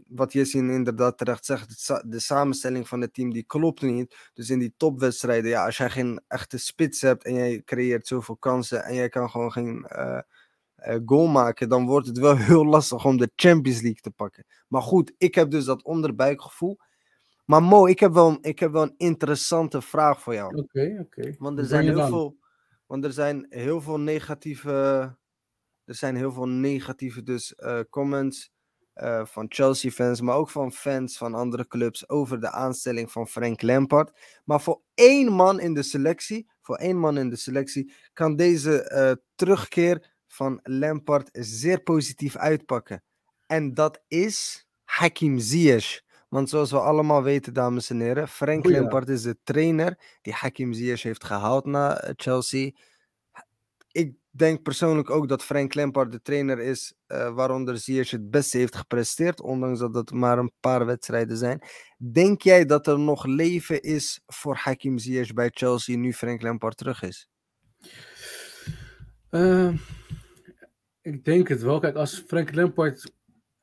[0.07, 4.29] wat Jessin inderdaad terecht zegt, de samenstelling van het team die klopt niet.
[4.33, 8.37] Dus in die topwedstrijden, ja, als jij geen echte spits hebt en jij creëert zoveel
[8.37, 10.19] kansen en jij kan gewoon geen eh,
[11.05, 14.45] goal maken, dan wordt het wel heel lastig om de Champions League te pakken.
[14.67, 16.77] Maar goed, ik heb dus dat onderbuikgevoel.
[17.45, 20.55] Maar Mo, ik heb wel, ik heb wel een interessante vraag voor jou.
[20.55, 21.35] Oké, oké.
[21.37, 22.37] Want er zijn heel veel,
[22.85, 24.71] want er zijn heel veel negatieve,
[25.85, 28.51] er zijn heel veel negatieve dus eh, comments
[28.93, 33.27] eh, van Chelsea fans, maar ook van fans van andere clubs over de aanstelling van
[33.27, 34.11] Frank Lampard.
[34.45, 38.81] Maar voor één man in de selectie, voor één man in de selectie, kan deze
[38.83, 43.03] eh, terugkeer van Lampard zeer positief uitpakken.
[43.47, 46.01] En dat is Hakim Ziyech.
[46.29, 48.65] Want zoals we allemaal weten, dames en heren, Frank.
[48.65, 52.71] Lampard is de trainer die Hakim Ziyech heeft gehaald naar eh, Chelsea.
[53.91, 58.57] Ik denk persoonlijk ook dat Frank Lampard de trainer is eh, waaronder Ziyech het beste
[58.57, 61.61] heeft gepresteerd, ondanks dat het maar een paar wedstrijden zijn.
[61.97, 66.77] Denk jij dat er nog leven is voor Hakim Ziyech bij Chelsea nu Frank Lampard
[66.77, 67.27] terug is?
[69.29, 69.73] Eh,
[71.03, 71.79] ik denk het wel.
[71.79, 73.13] Kijk, als Frank Lampard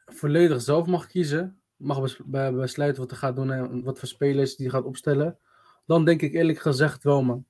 [0.07, 4.09] volledig zelf mag kiezen, mag bes- be- besluiten wat hij gaat doen en wat voor
[4.09, 5.38] spelers die gaat opstellen,
[5.87, 7.44] dan denk ik eerlijk gezegd wel, man.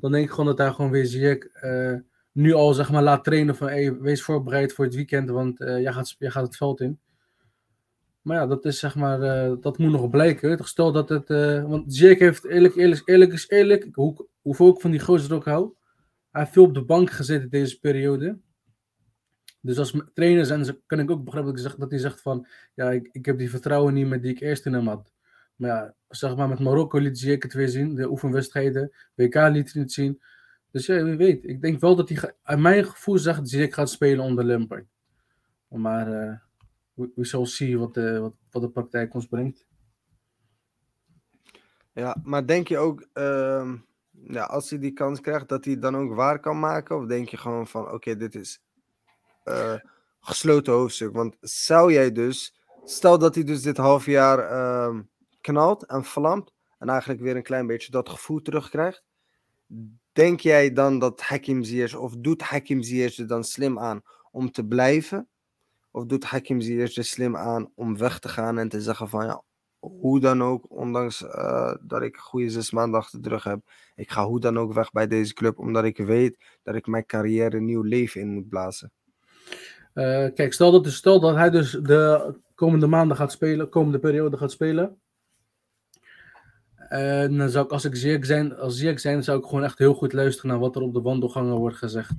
[0.00, 1.94] Dan denk ik gewoon dat hij gewoon weer Ziyech eh,
[2.32, 5.92] nu al zeg maar laat trainen van wees voorbereid voor het weekend, want eh, jij,
[5.92, 6.98] gaat, gaat het veld in.
[8.22, 10.56] Maar ja, dat is zeg maar, eh, dat moet nog blijken.
[10.56, 11.28] Toch dat het,
[11.68, 15.44] want Ziyech heeft eerlijk, eerlijk, eerlijk is eerlijk, hoe, hoeveel ik van die gozer ook
[15.44, 15.74] hou,
[16.30, 18.38] hij heeft veel op de bank gezeten deze periode.
[19.60, 22.46] Dus als m- trainer zijn, ze- kan ik ook hij zegt, dat hij zegt van,
[22.74, 25.12] ja, ik, ik heb die vertrouwen niet meer die ik eerst in hem had.
[25.56, 29.72] Maar ja, zeg maar met Marokko liet Ziyech het weer zien, de oefenwedstrijden, WK liet
[29.72, 30.22] hij het zien.
[30.70, 31.44] Dus ja, wie weet.
[31.44, 34.86] Ik denk wel dat hij, aan mijn gevoel zegt Ziyech gaat spelen onder Lampard.
[35.68, 36.36] Maar eh
[37.14, 39.66] we, shall see wat de, wat, wat de praktijk ons brengt.
[41.92, 43.76] Ja, maar denk je ook, ehm,
[44.10, 46.96] ja, als hij die kans krijgt, dat hij dan ook waar kan maken?
[46.96, 48.62] Of denk je gewoon van, oké, dit is
[49.42, 49.74] eh,
[50.20, 51.12] gesloten hoofdstuk?
[51.12, 55.02] Want zou jij dus, stel dat hij dus dit half jaar ehm,
[55.40, 59.02] knalt en vlamt, en eigenlijk weer een klein beetje dat gevoel terugkrijgt,
[60.12, 64.50] denk jij dan dat Hakim Ziyech, of doet Hakim Ziyech er dan slim aan om
[64.50, 65.28] te blijven?
[65.90, 69.24] Of doet Hakim Ziyech er slim aan om weg te gaan en te zeggen van,
[69.24, 69.42] ja,
[69.80, 73.60] hoe dan ook, ondanks eh, dat ik goede zes maanden achter de rug heb,
[73.94, 77.06] ik ga hoe dan ook weg bij deze club, omdat ik weet dat ik mijn
[77.06, 78.92] carrière een nieuw leven in moet blazen.
[79.92, 84.36] Eh, kijk, stel dat, stel dat hij dus de komende maanden gaat spelen, komende periode
[84.36, 84.98] gaat spelen.
[86.88, 89.78] En dan zou ik, als ik Ziyech zijn, als Ziyech zijn, zou ik gewoon echt
[89.78, 92.12] heel goed luisteren naar wat er op de wandelgangen wordt gezegd.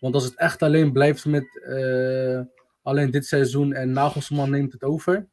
[0.00, 2.40] Want als het echt alleen blijft met eh,
[2.82, 5.26] alleen dit seizoen en Nagelsman neemt het over,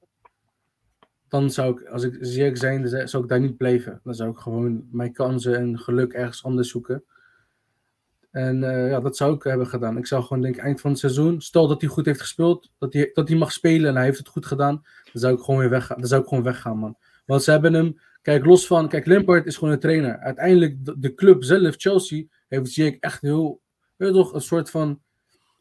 [1.27, 3.99] dan zou ik, als ik Ziyech zijn, zou ik daar niet blijven.
[4.03, 7.03] Dan zou ik gewoon mijn kansen en geluk ergens anders zoeken.
[8.33, 9.97] En eh, ja, dat zou ik hebben gedaan.
[9.97, 12.93] Ik zou gewoon denken, eind van het seizoen, stel dat hij goed heeft gespeeld, dat
[12.93, 15.59] hij, dat hij mag spelen en hij heeft het goed gedaan, dan zou ik gewoon
[15.59, 15.97] weer weggaan.
[15.97, 16.97] Dan zou ik gewoon weggaan, man.
[17.25, 20.17] Want ze hebben hem, kijk, los van, kijk, Lampard is gewoon een trainer.
[20.17, 23.61] Uiteindelijk, de, club zelf, Chelsea, heeft Ziyech echt heel,
[23.95, 25.01] weet je toch, een soort van,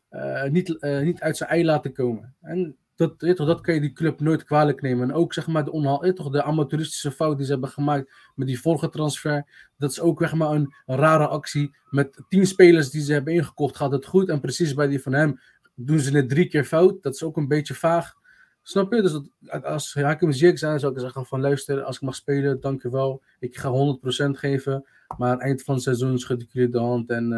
[0.08, 2.34] eh, niet, eh, niet uit zijn ei laten komen.
[2.40, 2.76] En
[3.08, 5.08] dat, je toch, dat kan je die club nooit kwalijk nemen.
[5.08, 8.12] En ook, zeg maar, de, onhaal, je toch, de amateuristische fout die ze hebben gemaakt
[8.34, 11.76] met die vorige transfer, dat is ook zeg maar een, een rare actie.
[11.90, 14.28] Met tien spelers die ze hebben ingekocht gaat het goed.
[14.28, 15.40] En precies bij die van hem
[15.74, 17.02] doen ze het drie keer fout.
[17.02, 18.14] Dat is ook een beetje vaag.
[18.62, 19.02] Snap je?
[19.02, 22.60] Dus dat, als Hakim Ziyech zijn, zou ik zeggen van luister, als ik mag spelen,
[22.60, 23.22] dank u wel.
[23.38, 24.86] Ik ga 100% geven.
[25.18, 27.30] Maar eind van het seizoen schud ik jullie de hand en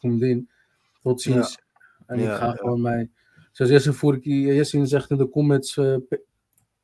[0.00, 0.50] uh, in.
[1.02, 1.58] Tot ziens.
[2.06, 2.52] En Ja, ik ga ja.
[2.52, 3.10] gewoon mij...
[3.58, 5.96] Zoals Jesse, voor, Jesse zegt in de comments, uh,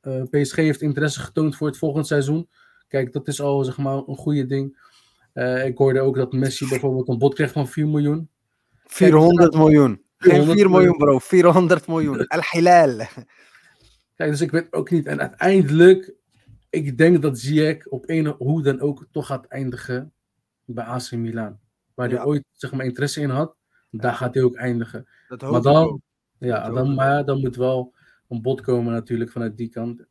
[0.02, 2.48] uh, PSG heeft interesse getoond voor het volgende seizoen.
[2.88, 4.78] Kijk, dat is al zeg maar een goede ding.
[5.34, 8.28] Uh, ik hoorde ook dat Messi bijvoorbeeld een bod kreeg van 4 miljoen.
[8.84, 10.02] 400 Kijk, miljoen.
[10.16, 11.18] Geen 400 4 miljoen, bro.
[11.18, 12.26] 400 miljoen.
[12.34, 12.96] Al Hilal.
[14.16, 15.06] Kijk, dus ik weet ook niet.
[15.06, 16.12] En uiteindelijk,
[16.70, 20.12] ik denk dat Ziyech op een hoe dan ook toch gaat eindigen
[20.64, 21.58] bij AC Milan.
[21.94, 22.16] Waar Ja.
[22.16, 23.54] hij ooit zeg maar interesse in had,
[23.90, 25.08] daar gaat hij ook eindigen.
[25.28, 26.02] Dat Maar dan.
[26.44, 27.94] Ja, dan, maar dan moet wel
[28.28, 30.04] een bod komen natuurlijk vanuit die kant.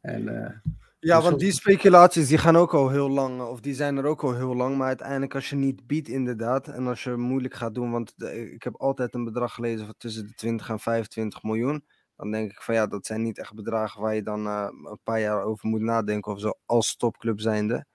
[0.00, 0.50] En eh,
[0.98, 4.04] Ja, Dus want die speculaties die gaan ook al heel lang, of die zijn er
[4.04, 4.76] ook al heel lang.
[4.76, 8.52] Maar uiteindelijk als je niet biedt inderdaad, en als je moeilijk gaat doen, want de-
[8.52, 11.84] ik heb altijd een bedrag gelezen van tussen de 20 en 25 miljoen.
[12.16, 14.98] Dan denk ik van ja, dat zijn niet echt bedragen waar je dan eh, een
[15.02, 17.86] paar jaar over moet nadenken of zo, als topclub zijnde.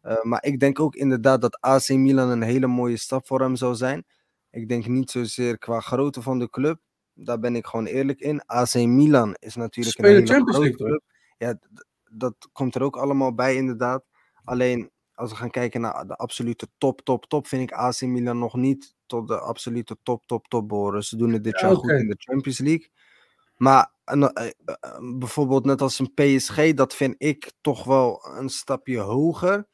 [0.00, 3.56] Eh, maar ik denk ook inderdaad dat AC Milan een hele mooie stap voor hem
[3.56, 4.04] zou zijn.
[4.50, 6.80] Ik denk niet zozeer qua grootte van de club.
[7.14, 8.46] Daar ben ik gewoon eerlijk in.
[8.46, 11.02] AC Milan is natuurlijk een hele Champions grote club.
[11.38, 11.58] Ja,
[12.10, 14.04] dat komt er ook allemaal bij inderdaad.
[14.44, 18.38] Alleen als we gaan kijken naar de absolute top, top, top, vind ik AC Milan
[18.38, 21.04] nog niet tot de absolute top, top, top behoren.
[21.04, 22.90] Ze doen het dit Ja, jaar goed in de Champions League.
[23.56, 28.48] Maar eh, eh, eh, bijvoorbeeld net als een PSG, dat vind ik toch wel een
[28.48, 29.66] stapje hoger.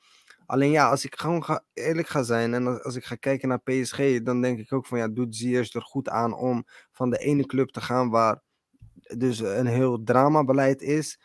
[0.50, 3.60] Alleen ja, als ik gewoon ga, eerlijk ga zijn en als, ik ga kijken naar
[3.60, 7.18] PSG, dan denk ik ook van ja, doet Ziyech er goed aan om van de
[7.18, 8.42] ene club te gaan waar
[9.16, 11.20] dus een heel dramabeleid is,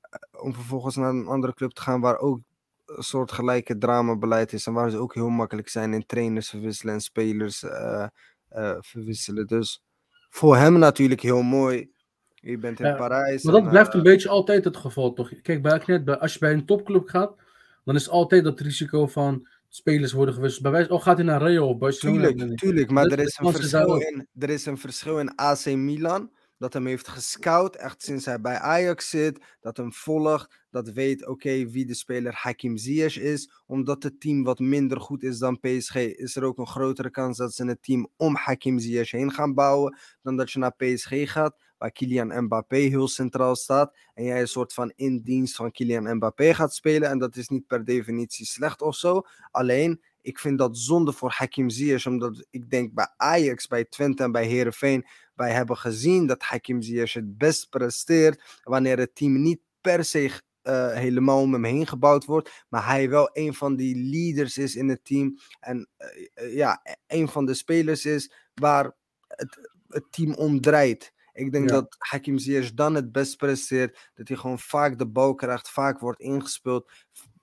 [0.00, 2.40] eh, om vervolgens naar een andere club te gaan waar ook
[2.86, 6.94] een soort gelijke dramabeleid is en waar ze ook heel makkelijk zijn in trainers verwisselen
[6.94, 8.06] en spelers eh,
[8.48, 9.46] eh, verwisselen.
[9.46, 9.82] Dus
[10.28, 11.90] voor hem natuurlijk heel mooi.
[12.34, 13.42] Je bent in Ja, Parijs.
[13.42, 15.40] Maar en, dat blijft een beetje altijd het geval, toch?
[15.42, 17.48] Kijk, bij, net, bij, als je bij een topclub gaat,
[17.84, 20.62] dan is altijd dat risico van spelers worden gewisseld.
[20.62, 22.28] Bij wijze, oh, gaat hij naar Real of Barcelona?
[22.28, 26.30] Tuurlijk, tuurlijk, maar er is, een verschil in, er is een verschil in AC Milan.
[26.60, 29.56] Dat hem heeft gescout, echt sinds hij bij Ajax zit.
[29.60, 33.50] Dat hem volgt, dat weet oké wie de speler Hakim Ziyech is.
[33.66, 37.36] Omdat het team wat minder goed is dan PSG, is er ook een grotere kans
[37.36, 39.98] dat ze het team om Hakim Ziyech heen gaan bouwen.
[40.22, 43.96] Dan dat je naar PSG gaat, waar Kylian Mbappé heel centraal staat.
[44.14, 47.08] En jij een soort van in dienst van Kylian Mbappé gaat spelen.
[47.08, 49.22] En dat is niet per definitie slecht of zo.
[49.50, 54.22] Alleen, ik vind dat zonde voor Hakim Ziyech, omdat ik denk bij Ajax, bij Twente
[54.22, 59.42] en bij Herenveen, wij hebben gezien dat Hakim Ziyech het best presteert wanneer het team
[59.42, 60.30] niet per se
[60.62, 64.76] eh, helemaal om hem heen gebouwd wordt, maar hij wel een van die leaders is
[64.76, 70.04] in het team en eh, eh, ja, een van de spelers is waar het, het
[70.12, 71.12] team om draait.
[71.32, 71.74] Ik denk Ja.
[71.74, 76.00] dat Hakim Ziyech dan het best presteert, dat hij gewoon vaak de bal krijgt, vaak
[76.00, 76.90] wordt ingespeeld,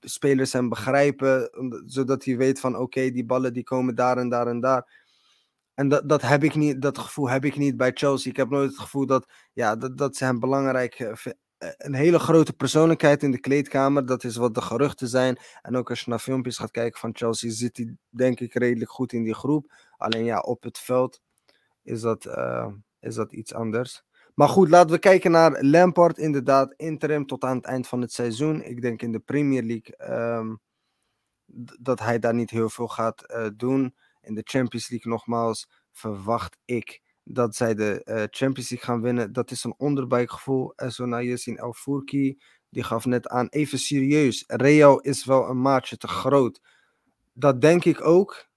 [0.09, 1.49] spelers hem begrijpen,
[1.85, 5.05] zodat hij weet van oké, die ballen die komen daar en daar en daar.
[5.73, 8.31] En dat, dat, heb ik niet, dat gevoel heb ik niet bij Chelsea.
[8.31, 11.11] Ik heb nooit het gevoel dat, ja, dat, dat ze hem belangrijk eh,
[11.57, 14.05] eh, Een hele grote persoonlijkheid in de kleedkamer.
[14.05, 15.37] Dat is wat de geruchten zijn.
[15.61, 18.91] En ook als je naar filmpjes gaat kijken van Chelsea, zit hij denk ik redelijk
[18.91, 19.73] goed in die groep.
[19.97, 21.21] Alleen ja, op het veld
[21.83, 22.67] is dat, eh,
[22.99, 24.03] is dat iets anders.
[24.37, 26.17] Maar goed, laten we kijken naar Lampard.
[26.17, 28.61] Inderdaad, interim tot aan het eind van het seizoen.
[28.63, 30.55] Ik denk in de Premier League ehm,
[31.79, 33.95] dat hij daar niet heel veel gaat eh, doen.
[34.21, 39.33] In de Champions League nogmaals verwacht ik dat zij de eh, Champions League gaan winnen.
[39.33, 40.73] Dat is een onderbuikgevoel.
[40.75, 41.23] En zo naar
[41.55, 42.37] El Fourki,
[42.69, 44.43] die gaf net aan, even serieus.
[44.47, 46.61] Real is wel een maatje te groot.
[47.33, 48.47] Dat denk ik ook.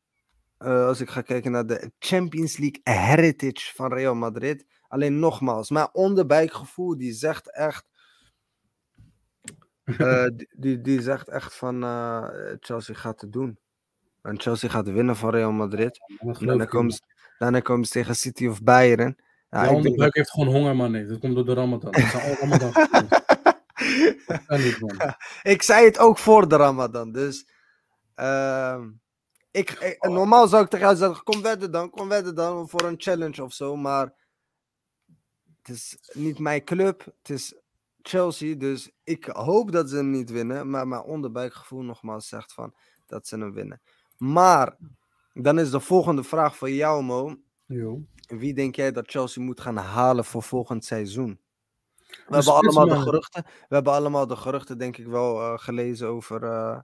[0.59, 4.67] eh, als ik ga kijken naar de Champions League heritage van Real Madrid.
[4.91, 7.85] Alleen nogmaals, mijn onderbuikgevoel die zegt echt.
[9.85, 10.27] eh,
[10.57, 12.29] die, die, zegt echt van eh,
[12.61, 13.59] Chelsea gaat het doen.
[14.23, 16.01] En Chelsea gaat winnen van Real Madrid.
[16.39, 17.01] Daarna komen, ze,
[17.39, 19.17] daarna komen ze tegen City of Bayern.
[19.51, 20.91] Ja, de denk buik heeft gewoon honger, man.
[20.91, 21.07] Nee.
[21.07, 21.91] Dat komt door de Ramadan.
[21.93, 22.73] Dat zijn al Ramadan.
[22.75, 23.11] geweest.
[24.27, 25.15] dat- kan niet, man.
[25.53, 27.13] ik zei het ook voor de Ramadan.
[27.13, 27.47] Dus
[28.15, 28.89] ehm,
[29.51, 30.13] ik, ik- Oh.
[30.13, 33.43] normaal zou ik tegen jou zeggen: kom wedden dan, kom wedden dan voor een challenge
[33.45, 33.77] of zo.
[33.77, 34.13] Maar
[35.71, 37.55] is niet mijn club, het is
[38.03, 38.55] Chelsea.
[38.57, 40.71] Dus ik hoop dat ze hem niet winnen.
[40.71, 42.75] Maar mijn onderbuikgevoel nogmaals zegt van
[43.07, 43.81] dat ze hem winnen.
[44.17, 44.77] Maar
[45.33, 47.37] dan is de volgende vraag voor jou, Mo.
[47.67, 48.03] Jo.
[48.27, 51.41] Wie denk jij dat Chelsea moet gaan halen voor volgend seizoen?
[52.07, 53.43] We Een hebben allemaal de geruchten.
[53.45, 56.45] We hebben allemaal de geruchten, denk ik wel, eh, gelezen over.
[56.45, 56.79] eh,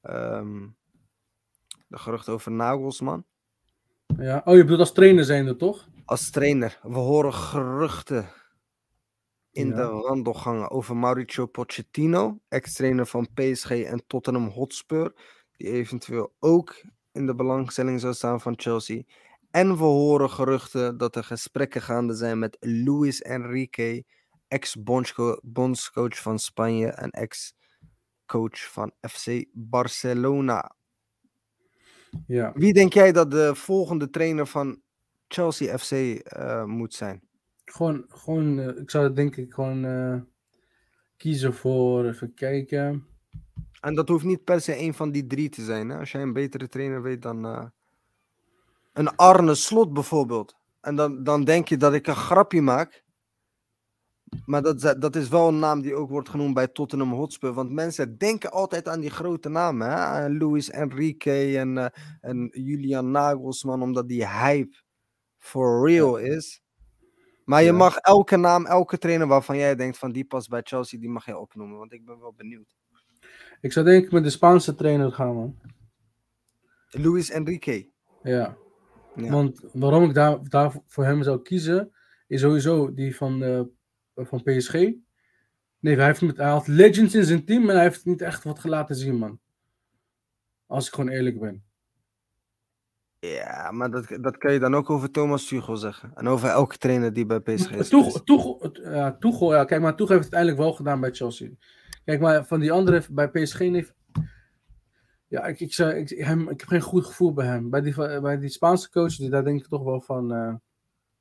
[0.00, 0.68] ehm,
[1.88, 3.24] de geruchten over Nagelsman.
[4.18, 4.42] Ja.
[4.44, 5.87] Oh, je bedoelt als trainer zijnde, toch?
[6.08, 6.78] Als trainer.
[6.82, 8.28] We horen geruchten
[9.50, 9.74] in Ja.
[9.76, 15.12] de wandelgangen over Mauricio Pochettino, ex-trainer van PSG en Tottenham Hotspur,
[15.56, 19.02] die eventueel ook in de belangstelling zou staan van Chelsea.
[19.50, 24.04] En we horen geruchten dat er gesprekken gaande zijn met Luis Enrique,
[24.48, 30.74] ex-bondscoach van Spanje en ex-coach van FC Barcelona.
[32.26, 32.52] Ja.
[32.54, 34.82] Wie denk jij dat de volgende trainer van
[35.28, 37.22] Chelsea FC eh, moet zijn?
[37.64, 40.20] Gewoon, gewoon eh, ik zou denk ik gewoon eh,
[41.16, 43.06] kiezen voor, even kijken.
[43.80, 45.88] En dat hoeft niet per se een van die drie te zijn.
[45.88, 45.98] Hè?
[45.98, 47.70] Als jij een betere trainer weet dan
[48.92, 50.56] een Arne Slot bijvoorbeeld.
[50.80, 53.04] En dan, dan denk je dat ik een grapje maak.
[54.46, 57.52] Maar dat, is- dat is wel een naam die ook wordt genoemd bij Tottenham Hotspur.
[57.52, 59.90] Want mensen denken altijd aan die grote namen.
[59.90, 60.28] Hè?
[60.28, 63.82] Luis Enrique en, en Julian Nagelsman.
[63.82, 64.76] Omdat die hype
[65.48, 66.62] for real is.
[67.44, 70.98] Maar je mag elke naam, elke trainer waarvan jij denkt van die past bij Chelsea,
[71.00, 71.78] die mag je opnoemen.
[71.78, 72.76] Want ik ben wel benieuwd.
[73.60, 75.58] Ik zou denk ik met de Spaanse trainer gaan, man.
[76.90, 77.90] Luis Enrique.
[78.22, 78.56] Ja.
[79.14, 79.30] Ja.
[79.30, 81.92] Want waarom ik daar, daar voor hem zou kiezen,
[82.26, 83.60] is sowieso die van, eh,
[84.14, 84.72] van PSG.
[85.80, 88.44] Nee, hij, heeft met, hij had legends in zijn team, maar hij heeft niet echt
[88.44, 89.40] wat laten zien, man.
[90.66, 91.64] Als ik gewoon eerlijk ben.
[93.20, 96.10] Ja, maar dat, dat kan je dan ook over Thomas Tuchel zeggen.
[96.14, 97.88] En over elke trainer die bij PSG is.
[98.24, 101.48] Tuchel, ja, Tuchel, ja, kijk maar, Tuchel heeft het uiteindelijk wel gedaan bij Chelsea.
[102.04, 103.94] Kijk maar, van die andere bij PSG heeft...
[105.28, 107.70] Ja, ik, ik, zou- ik, hem, ik heb geen goed gevoel bij hem.
[107.70, 110.32] Bij die, bij die Spaanse coach, die, daar denk ik toch wel van...
[110.32, 110.54] eh,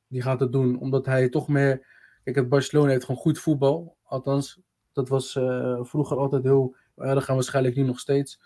[0.08, 1.96] die gaat het doen, omdat hij toch meer...
[2.24, 3.98] Kijk, het Barcelona heeft gewoon goed voetbal.
[4.04, 4.60] Althans,
[4.94, 8.40] dat was eh, vroeger altijd heel erg en waarschijnlijk nu nog steeds.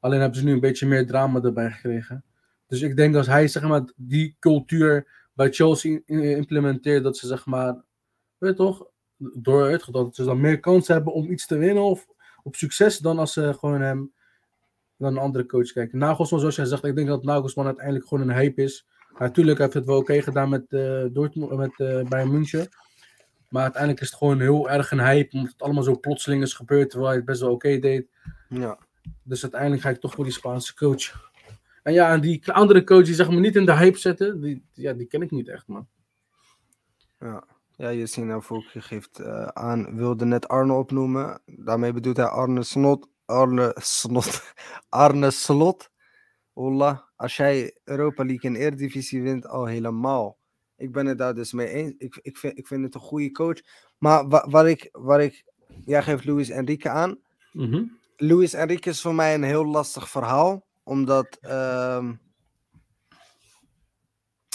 [0.00, 2.24] Alleen hebben ze nu een beetje meer drama erbij gekregen.
[2.68, 7.46] Dus ik denk als hij zeg maar, die cultuur bij Chelsea implementeert, dat ze zeg
[7.46, 7.84] maar
[8.38, 11.82] weet je toch, door het, dat ze dan meer kans hebben om iets te winnen
[11.82, 12.06] of
[12.42, 14.12] op succes dan als ze gewoon hem
[14.96, 15.98] dan een andere coach kijken.
[15.98, 18.86] Nagelsman, zoals jij zegt, ik denk dat Nagelsman uiteindelijk gewoon een hype is.
[19.18, 22.68] Natuurlijk heeft het wel oké gedaan met, uh, Dortmund, met uh, Bayern München.
[23.48, 26.54] Maar uiteindelijk is het gewoon heel erg een hype, omdat het allemaal zo plotseling is
[26.54, 28.08] gebeurd, terwijl hij het best wel oké deed.
[28.48, 28.78] Ja.
[29.22, 31.27] Dus uiteindelijk ga ik toch voor die Spaanse coach.
[31.88, 34.64] En ja, en die andere coach die zeg maar niet in de hype zetten, die,
[34.72, 35.88] ja, die ken ik niet echt, man.
[37.18, 37.44] Ja.
[37.76, 41.40] Ja, je ziet nou voor je geeft uh, aan, wilde net Arne opnoemen.
[41.46, 43.08] Daarmee bedoelt hij Arne Snot.
[43.24, 44.54] Arne Snot.
[44.88, 45.90] Arne Slot.
[46.52, 50.38] Ola, als jij Europa League en Eredivisie wint, al helemaal.
[50.76, 51.94] Ik ben het daar dus mee eens.
[51.98, 53.58] Ik, ik, vind, ik vind het een goede coach.
[53.98, 55.44] Maar wa, waar, ik, waar ik.
[55.84, 57.18] Jij geeft Luis Enrique aan.
[57.52, 57.98] Mm -hmm.
[58.16, 60.66] Luis Enrique is voor mij een heel lastig verhaal.
[60.88, 61.38] Omdat.
[61.42, 62.10] Uh,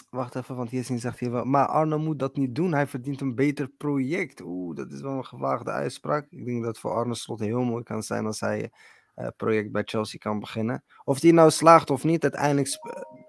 [0.09, 1.45] wacht even, want hier zegt hij wel.
[1.45, 2.73] Maar Arno moet dat niet doen.
[2.73, 4.41] Hij verdient een beter project.
[4.41, 6.27] Oeh, dat is wel een gewaagde uitspraak.
[6.29, 8.71] Ik denk dat voor Arne Slot heel mooi kan zijn als hij
[9.15, 10.83] uh, project bij Chelsea kan beginnen.
[11.03, 12.69] Of die nou slaagt of niet, uiteindelijk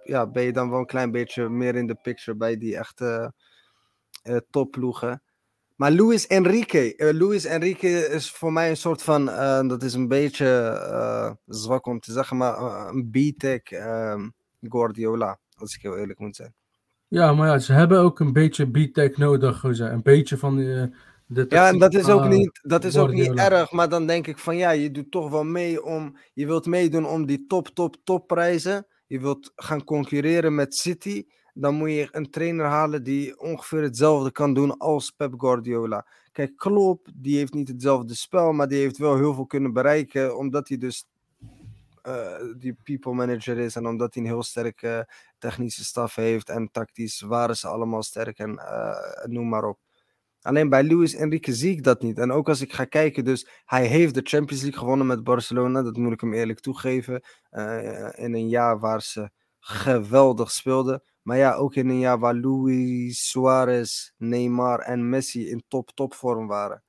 [0.04, 3.34] ja, ben je dan wel een klein beetje meer in de picture bij die echte
[4.22, 5.22] uh, topploegen.
[5.76, 9.94] Maar Luis Enrique, uh, Luis Enrique is voor mij een soort van, uh, dat is
[9.94, 12.58] een beetje zwak om te zeggen, maar
[12.88, 13.62] een B-tech
[14.60, 16.54] Guardiola, als ik heel eerlijk moet zijn.
[17.08, 20.90] Ja, maar ja, ze hebben ook een beetje B-tech nodig, een beetje van de
[21.48, 24.38] ja, en dat is ook niet, dat is ook niet erg, maar dan denk ik
[24.38, 27.96] van ja, je doet toch wel mee om, je wilt meedoen om die top, top,
[28.04, 28.86] top prijzen.
[29.06, 34.32] Je wilt gaan concurreren met City, dan moet je een trainer halen die ongeveer hetzelfde
[34.32, 36.06] kan doen als Pep Guardiola.
[36.32, 40.36] Kijk, Klopp, die heeft niet hetzelfde spel, maar die heeft wel heel veel kunnen bereiken,
[40.36, 41.06] omdat hij dus
[42.06, 46.70] uh, die people manager is en omdat hij een heel sterke technische staf heeft en
[46.70, 49.78] tactisch waren ze allemaal sterk en uh, noem maar op.
[50.40, 52.18] Alleen bij Luis Enrique zie ik dat niet.
[52.18, 55.82] En ook als ik ga kijken, dus hij heeft de Champions League gewonnen met Barcelona.
[55.82, 57.22] Dat moet ik hem eerlijk toegeven.
[57.52, 59.30] Uh, in een jaar waar ze
[59.66, 61.02] geweldig speelden.
[61.22, 66.14] Maar ja, ook in een jaar waar Luis Suarez, Neymar en Messi in top, top
[66.14, 66.82] vorm waren.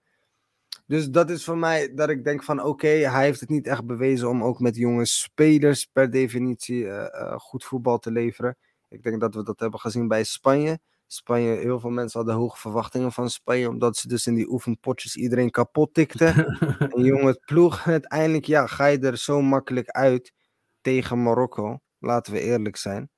[0.88, 3.68] Dus dat is voor mij dat ik denk van oké, okay, hij heeft het niet
[3.68, 8.58] echt bewezen om ook met jonge spelers per definitie uh, uh, goed voetbal te leveren.
[8.90, 10.80] Ik denk dat we dat hebben gezien bij Spanje.
[11.08, 15.16] Spanje, heel veel mensen hadden hoge verwachtingen van Spanje, omdat ze dus in die oefenpotjes
[15.16, 16.46] iedereen kapot tikten.
[16.96, 20.34] en jongen, ploeg, uiteindelijk ja, ga je er zo makkelijk uit
[20.82, 21.80] tegen Marokko.
[22.06, 23.10] Laten we eerlijk zijn.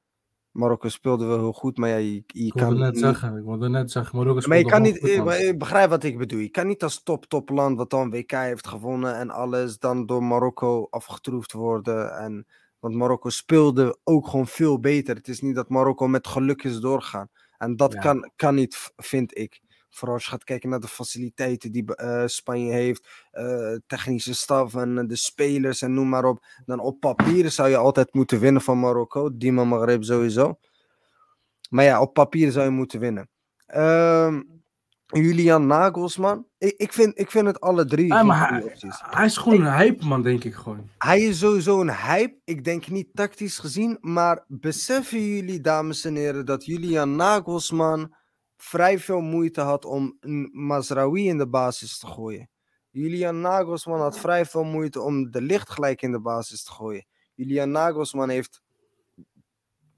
[0.52, 3.04] Marokko speelde wel heel goed, maar ja, je, je ik kan net niet...
[3.04, 6.40] zeggen, ik wilde net zeggen, Marokko Maar je kan niet, ik begrijp wat ik bedoel.
[6.40, 10.06] Je kan niet als top, top land, wat dan WK heeft gewonnen en alles, dan
[10.06, 12.18] door Marokko afgetroefd worden.
[12.18, 12.48] En,
[12.80, 15.16] want Marokko speelde ook gewoon veel beter.
[15.16, 17.30] Het is niet dat Marokko met geluk is doorgaan.
[17.58, 18.00] En dat ja.
[18.00, 19.62] kan, kan niet, vind ik.
[19.98, 24.76] Vooral als je gaat kijken naar de faciliteiten die uh, Spanje heeft, uh, technische staf
[24.76, 26.46] en de spelers en noem maar op.
[26.66, 29.38] Dan op papier zou je altijd moeten winnen van Marokko.
[29.38, 30.58] Dima Maghreb sowieso.
[31.70, 33.30] Maar ja, op papier zou je moeten winnen.
[33.76, 34.40] Uh,
[35.06, 36.46] Julian Nagelsman.
[36.58, 38.08] Ik, ik, vind, ik vind het alle drie.
[38.08, 40.90] Ja, maar hij, hij, is gewoon een hype man, denk ik gewoon.
[40.98, 42.36] Hij is sowieso een hype.
[42.44, 43.98] Ik denk niet tactisch gezien.
[44.02, 48.16] Maar beseffen jullie, dames en heren, dat Julian Nagelsman
[48.58, 50.18] vrij veel moeite had om
[50.52, 52.50] Mazraoui in de basis te gooien.
[52.90, 57.06] Julian Nagelsman had vrij veel moeite om de licht gelijk in de basis te gooien.
[57.34, 58.62] Julian Nagelsman heeft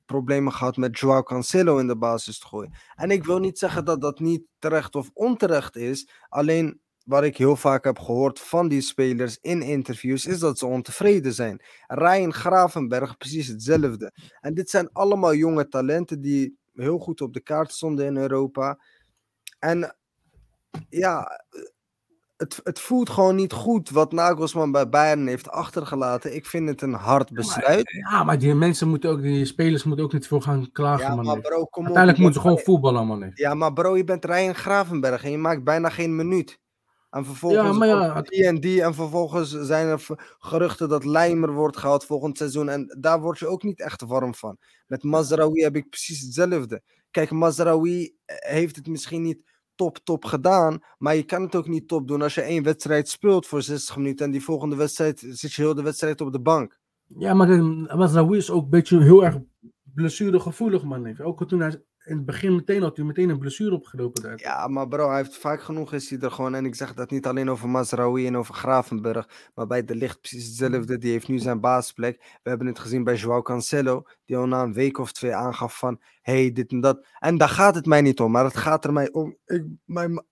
[0.06, 2.74] problemen gehad met Joao Cancelo in de basis te gooien.
[2.96, 6.10] En ik wil niet zeggen dat dat niet terecht of onterecht is.
[6.30, 10.66] Alleen wat ik heel vaak heb gehoord van die spelers in interviews is dat ze
[10.66, 11.62] ontevreden zijn.
[11.88, 14.14] Ryan Gravenberg precies hetzelfde.
[14.40, 18.80] En dit zijn allemaal jonge talenten die heel goed op de kaart stonden in Europa.
[19.60, 19.96] En
[20.90, 21.42] ja,
[22.40, 26.36] het, het voelt gewoon niet goed wat Nagelsman bij Bayern heeft achtergelaten.
[26.36, 27.92] Ik vind het een hard besluit.
[27.92, 30.72] Ja, maar, ja, maar die mensen moeten ook, die spelers moeten ook niet voor gaan
[30.72, 31.06] klagen.
[31.06, 33.32] Ja, man, bro, kom Uiteindelijk op, moeten ze gewoon voetballen, man.
[33.34, 36.60] Ja, maar bro, je bent Ryan Gravenberg en je maakt bijna geen minuut.
[37.10, 38.82] En vervolgens ja, maar ja, die en die.
[38.82, 40.06] En vervolgens zijn er
[40.40, 42.70] geruchten dat Leimer wordt gehaald volgend seizoen.
[42.70, 44.58] En daar word je ook niet echt warm van.
[44.88, 46.82] Met Mazraoui heb ik precies hetzelfde.
[47.12, 49.44] Kijk, Mazraoui heeft het misschien niet
[49.76, 50.80] top, top gedaan.
[50.98, 53.98] Maar je kan het ook niet top doen als je één wedstrijd speelt voor 60
[53.98, 54.26] minuten.
[54.26, 56.80] En die volgende wedstrijd zit je heel de wedstrijd op de bank.
[57.06, 57.64] Ja, maar
[57.98, 59.38] Mazraoui is ook een beetje heel erg
[59.94, 61.20] blessuregevoelig, man.
[61.22, 64.40] Ook toen hij in het begin meteen had hij meteen een blessure opgelopen daar.
[64.40, 66.56] Ja, maar bro, hij heeft vaak genoeg is hij er gewoon.
[66.56, 69.50] En ik zeg dat niet alleen over Mazraoui en over Gravenberg.
[69.56, 70.98] Maar bij de licht precies hetzelfde.
[70.98, 72.38] Die heeft nu zijn basisplek.
[72.44, 74.04] We hebben het gezien bij Joao Cancelo.
[74.26, 76.02] Die al na een week of twee aangaf van...
[76.22, 77.08] hey, dit en dat.
[77.20, 78.32] En daar gaat het mij niet om.
[78.32, 79.38] Maar het gaat er mij om...
[79.46, 80.26] Ik, mijn,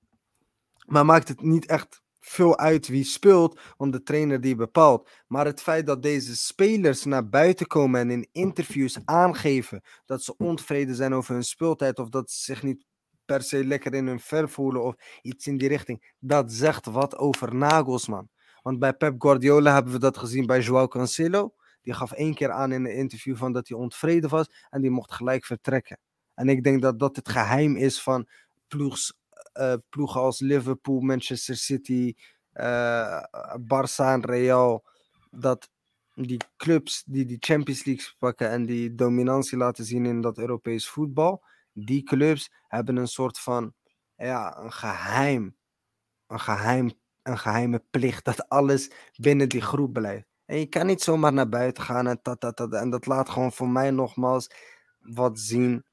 [0.85, 5.09] Maar maakt het niet echt veel uit wie speelt, want de trainer die bepaalt.
[5.27, 10.37] Maar het feit dat deze spelers naar buiten komen en in interviews aangeven dat ze
[10.37, 12.85] ontevreden zijn over hun speeltijd of dat ze zich niet
[13.25, 17.17] per se lekker in hun vel voelen of iets in die richting, dat zegt wat
[17.17, 18.29] over Nagelsman.
[18.61, 21.53] Want bij Pep Guardiola hebben we dat gezien bij Joao Cancelo.
[21.81, 24.91] Die gaf één keer aan in een interview van dat hij ontevreden was en die
[24.91, 25.99] mocht gelijk vertrekken.
[26.33, 28.27] En ik denk dat dat het geheim is van
[28.67, 29.13] ploegs,
[29.59, 32.15] uh, ploegen als Liverpool, Manchester City,
[32.53, 33.23] uh,
[33.59, 34.85] Barça en Real.
[35.31, 35.69] Dat
[36.15, 40.87] die clubs die die Champions League pakken en die dominantie laten zien in dat Europees
[40.87, 41.43] voetbal.
[41.73, 43.73] Die clubs hebben een soort van
[44.15, 45.57] ja, een geheim,
[46.27, 46.91] een geheim,
[47.23, 50.25] een geheime plicht dat alles binnen die groep blijft.
[50.45, 52.73] En je kan niet zomaar naar buiten gaan en dat, dat, dat.
[52.73, 54.49] En dat laat gewoon voor mij nogmaals
[54.99, 55.85] wat zien.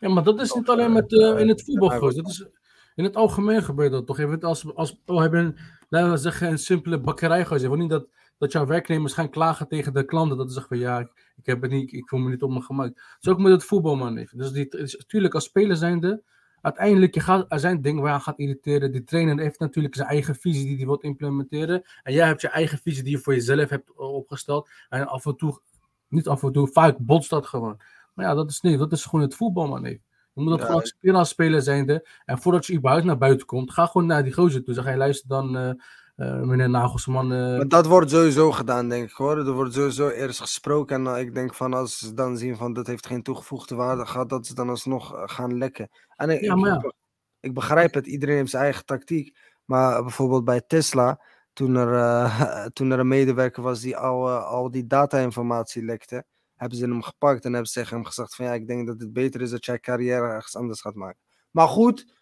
[0.00, 2.00] Ja, maar dat is niet alleen met, uh, in het voetbal.
[2.00, 2.46] Dat is,
[2.94, 4.40] in het algemeen gebeurt dat toch even.
[4.40, 5.56] Als, als we hebben,
[5.88, 7.76] laten we zeggen, een simpele bakkerij gezet.
[7.76, 8.06] Niet dat,
[8.38, 10.36] dat jouw werknemers gaan klagen tegen de klanten.
[10.36, 11.00] Dat ze zeggen van ja,
[11.36, 13.16] ik, heb het niet, ik voel me niet op me gemaakt.
[13.18, 14.28] Zo ook met het voetbal, man.
[14.32, 16.22] Dus die, natuurlijk, als speler zijnde,
[16.60, 18.92] uiteindelijk je gaat, er zijn dingen waar je gaat irriteren.
[18.92, 21.82] Die trainer heeft natuurlijk zijn eigen visie die hij wil implementeren.
[22.02, 24.68] En jij hebt je eigen visie die je voor jezelf hebt opgesteld.
[24.88, 25.60] En af en toe,
[26.08, 27.80] niet af en toe, vaak botst dat gewoon.
[28.20, 29.84] Maar ja, dat is niet, dat is gewoon het voetbal, man.
[29.84, 30.02] Even.
[30.32, 32.08] Je moet dat gewoon accepteren als speler zijnde.
[32.24, 34.74] En voordat je überhaupt naar buiten komt, ga gewoon naar die gozer toe.
[34.74, 35.70] Zeg, hij luister dan, uh,
[36.16, 37.32] uh, meneer Nagelsman.
[37.32, 37.56] Uh...
[37.56, 39.38] Maar dat wordt sowieso gedaan, denk ik hoor.
[39.38, 41.06] Er wordt sowieso eerst gesproken.
[41.06, 44.28] En ik denk van als ze dan zien van dat heeft geen toegevoegde waarde, gaat
[44.28, 45.88] dat ze dan alsnog gaan lekken.
[46.16, 46.92] En ik, ja, maar ja.
[47.40, 49.36] ik, begrijp het, iedereen heeft zijn eigen tactiek.
[49.64, 51.20] Maar bijvoorbeeld bij Tesla,
[51.52, 52.30] toen er,
[52.72, 56.24] toen er een medewerker was die al, al die data-informatie lekte
[56.60, 59.00] hebben ze hem gepakt en hebben ze tegen hem gezegd van ja, ik denk dat
[59.00, 61.20] het beter is dat jij carrière ergens anders gaat maken.
[61.50, 62.14] Maar goed,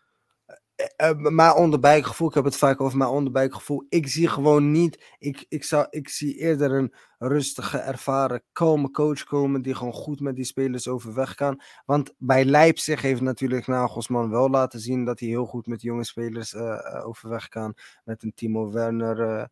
[1.03, 3.87] uh, mijn onderbuikgevoel, ik heb het vaak over mijn onderbuikgevoel.
[3.89, 9.25] Ik zie gewoon niet, ik, ik, zou, ik zie eerder een rustige, ervaren, kalme coach
[9.25, 11.61] komen die gewoon goed met die spelers overweg kan.
[11.85, 16.05] Want bij Leipzig heeft natuurlijk Nagelsman wel laten zien dat hij heel goed met jonge
[16.05, 17.75] spelers uh, overweg kan.
[18.05, 19.51] Met een Timo Werner,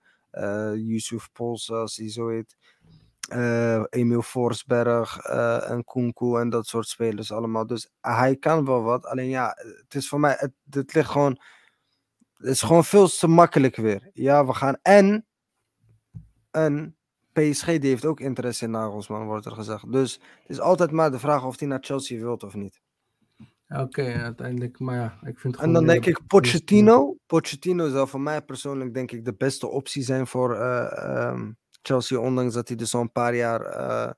[0.74, 2.56] Yusuf Pols, als hij zo heet
[3.32, 7.66] uh, Emil Forsberg uh, en Kunku en dat soort spelers allemaal.
[7.66, 9.06] Dus hij kan wel wat.
[9.06, 11.40] Alleen ja, het is voor mij, het, het ligt gewoon,
[12.36, 14.10] het is gewoon veel te makkelijk weer.
[14.12, 15.26] Ja, we gaan en,
[16.50, 16.96] en
[17.32, 19.92] PSG die heeft ook interesse in Nagelsman, wordt er gezegd.
[19.92, 22.80] Dus het is altijd maar de vraag of hij naar Chelsea wilt of niet.
[23.68, 27.16] Oké, okay, uiteindelijk, maar ja, ik vind En dan denk ik Pochettino.
[27.26, 31.56] Pochettino zou voor mij persoonlijk denk ik de beste optie zijn voor uh, um,
[31.86, 33.60] Chelsea, ondanks dat hij dus al een paar jaar.
[33.60, 34.10] Uh...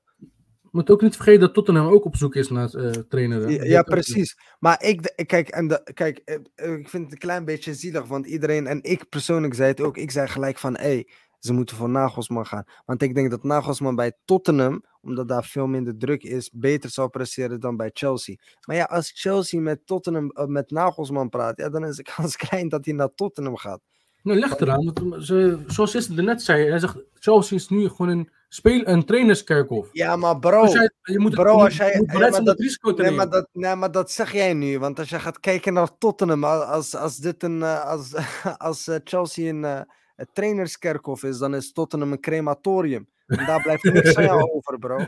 [0.71, 3.49] Moet ook niet vergeten dat Tottenham ook op zoek is naar uh, trainer.
[3.49, 4.37] Ja, ja precies.
[4.59, 8.25] Maar ik, kijk, en de, kijk, eh, ik vind het een klein beetje zielig, want
[8.25, 11.09] iedereen, en ik persoonlijk zei het ook, ik zei gelijk van, hé, hey,
[11.39, 12.63] ze moeten voor Nagelsman gaan.
[12.85, 17.09] Want ik denk dat Nagelsman bij Tottenham, omdat daar veel minder druk is, beter zal
[17.09, 18.35] presteren dan bij Chelsea.
[18.65, 22.69] Maar ja, als Chelsea met Tottenham, met Nagelsman praat, ja, dan is de kans klein
[22.69, 23.81] dat hij naar Tottenham gaat.
[24.23, 24.93] Nou, ligt eraan.
[25.21, 29.89] Ze, zoals net zei, hij zegt, Chelsea is nu gewoon een, speel, een trainerskerkhof.
[29.91, 33.01] Ja, maar bro, als jij, je moet, bro, als jij, ja, maar dat, risico te
[33.01, 34.79] nee, maar dat, nee, maar dat zeg jij nu.
[34.79, 38.13] Want als je gaat kijken naar Tottenham, als, als, dit een, eh, als,
[38.57, 43.09] als eh, Chelsea een, een trainerskerkhof is, dan is Tottenham een crematorium.
[43.25, 44.97] En daar blijft niks aan jou over, bro.
[44.97, 45.07] Uh,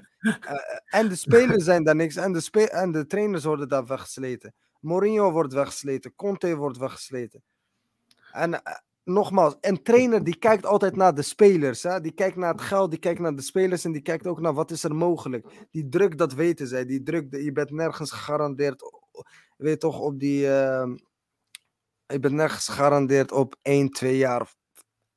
[0.86, 2.16] en de spelers zijn daar niks.
[2.16, 4.54] En de, spe en de trainers worden daar weggesleten.
[4.80, 6.16] Mourinho wordt weggesleten.
[6.16, 7.44] Conte wordt weggesleten.
[8.32, 8.62] En
[9.14, 11.84] nogmaals, een trainer die kijkt altijd naar de spelers.
[11.84, 12.02] Hè?
[12.02, 14.54] Die kijkt naar het geld, die kijkt naar de spelers en die kijkt ook naar
[14.54, 15.68] wat is er mogelijk.
[15.72, 16.86] Die druk, dat weten zij.
[16.86, 18.84] Die druk, je bent nergens gegarandeerd,
[19.58, 20.46] weet toch, op die...
[20.46, 20.94] Uh,
[22.06, 24.54] je bent nergens gegarandeerd op 1, 2 jaar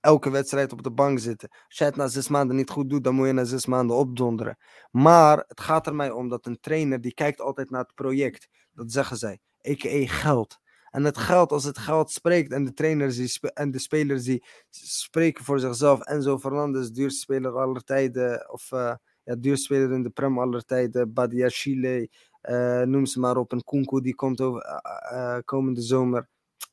[0.04, 1.48] elke wedstrijd op de bank zitten.
[1.50, 3.96] Als jij het na zes maanden niet goed doet, dan moet je na zes maanden
[3.96, 4.56] opdonderen.
[4.90, 8.48] Maar het gaat er mij om dat een trainer, die kijkt altijd naar het project.
[8.72, 9.38] Dat zeggen zij,
[9.68, 10.06] a.k.a.
[10.06, 10.58] geld.
[10.94, 14.44] En het geld, als het geld spreekt en de trainers die en de spelers die
[14.70, 16.00] spreken voor zichzelf.
[16.00, 18.52] Enzo Fernandez, duurste speler aller tijden.
[18.52, 21.12] Of uh, ja, duurste speler in de Prem aller tijden.
[21.12, 22.08] Badia Chile,
[22.42, 23.52] uh, noem ze maar op.
[23.52, 24.82] En Kunku die komt over,
[25.12, 26.28] uh, komende zomer.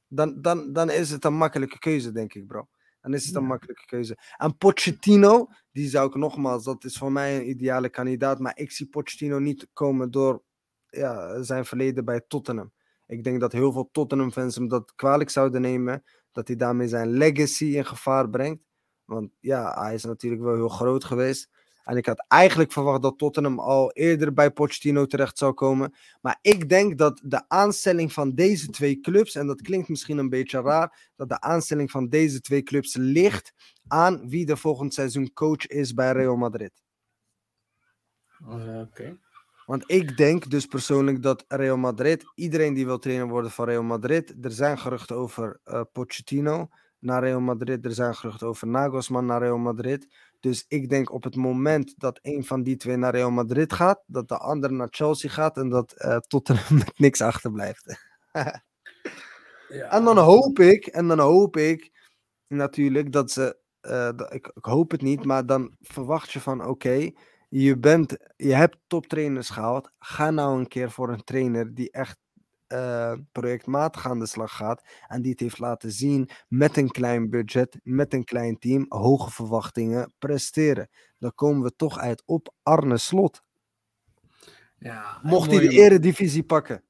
[0.07, 2.67] Dan, dan, dan is het een makkelijke keuze, denk ik, bro.
[3.01, 4.17] Dan is het een makkelijke keuze.
[4.37, 8.39] En Pochettino, die zou ik nogmaals, dat is voor mij een ideale kandidaat.
[8.39, 10.43] Maar ik zie Pochettino niet komen door
[10.89, 12.71] ja, zijn verleden bij Tottenham.
[13.11, 16.03] Ik denk dat heel veel Tottenham-fans hem dat kwalijk zouden nemen.
[16.31, 18.63] Dat hij daarmee zijn legacy in gevaar brengt.
[19.05, 21.49] Want ja, hij is natuurlijk wel heel groot geweest.
[21.83, 25.93] En ik had eigenlijk verwacht dat Tottenham al eerder bij Pochettino terecht zou komen.
[26.21, 30.29] Maar ik denk dat de aanstelling van deze twee clubs, en dat klinkt misschien een
[30.29, 33.53] beetje raar, dat de aanstelling van deze twee clubs ligt
[33.87, 36.81] aan wie de volgend seizoen coach is bij Real Madrid.
[38.41, 39.19] Uh, Oké.
[39.71, 43.83] Want ik denk dus persoonlijk dat Real Madrid, iedereen die wil trainer worden van Real
[43.83, 46.69] Madrid, er zijn geruchten over uh, Pochettino
[46.99, 50.07] naar Real Madrid, er zijn geruchten over Nagelsman naar Real Madrid.
[50.39, 54.03] Dus ik denk op het moment dat een van die twee naar Real Madrid gaat,
[54.05, 57.85] dat de andere naar Chelsea gaat en dat uh, Tottenham met niks achterblijft.
[58.31, 59.91] ja.
[59.91, 61.91] En dan hoop ik, en dan hoop ik
[62.47, 66.69] natuurlijk dat ze, uh, ik, ik, hoop het niet, maar dan verwacht je van oké,
[66.69, 67.15] okay,
[67.51, 69.91] je, bent, je hebt toptrainers gehaald.
[69.99, 72.17] Ga nou een keer voor een trainer die echt
[72.67, 74.83] uh, projectmatig aan de slag gaat.
[75.07, 79.31] En die het heeft laten zien met een klein budget, met een klein team, hoge
[79.31, 80.89] verwachtingen presteren.
[81.17, 83.43] Dan komen we toch uit op Arne Slot.
[84.77, 86.83] Ja, Mocht hij de eredivisie pakken.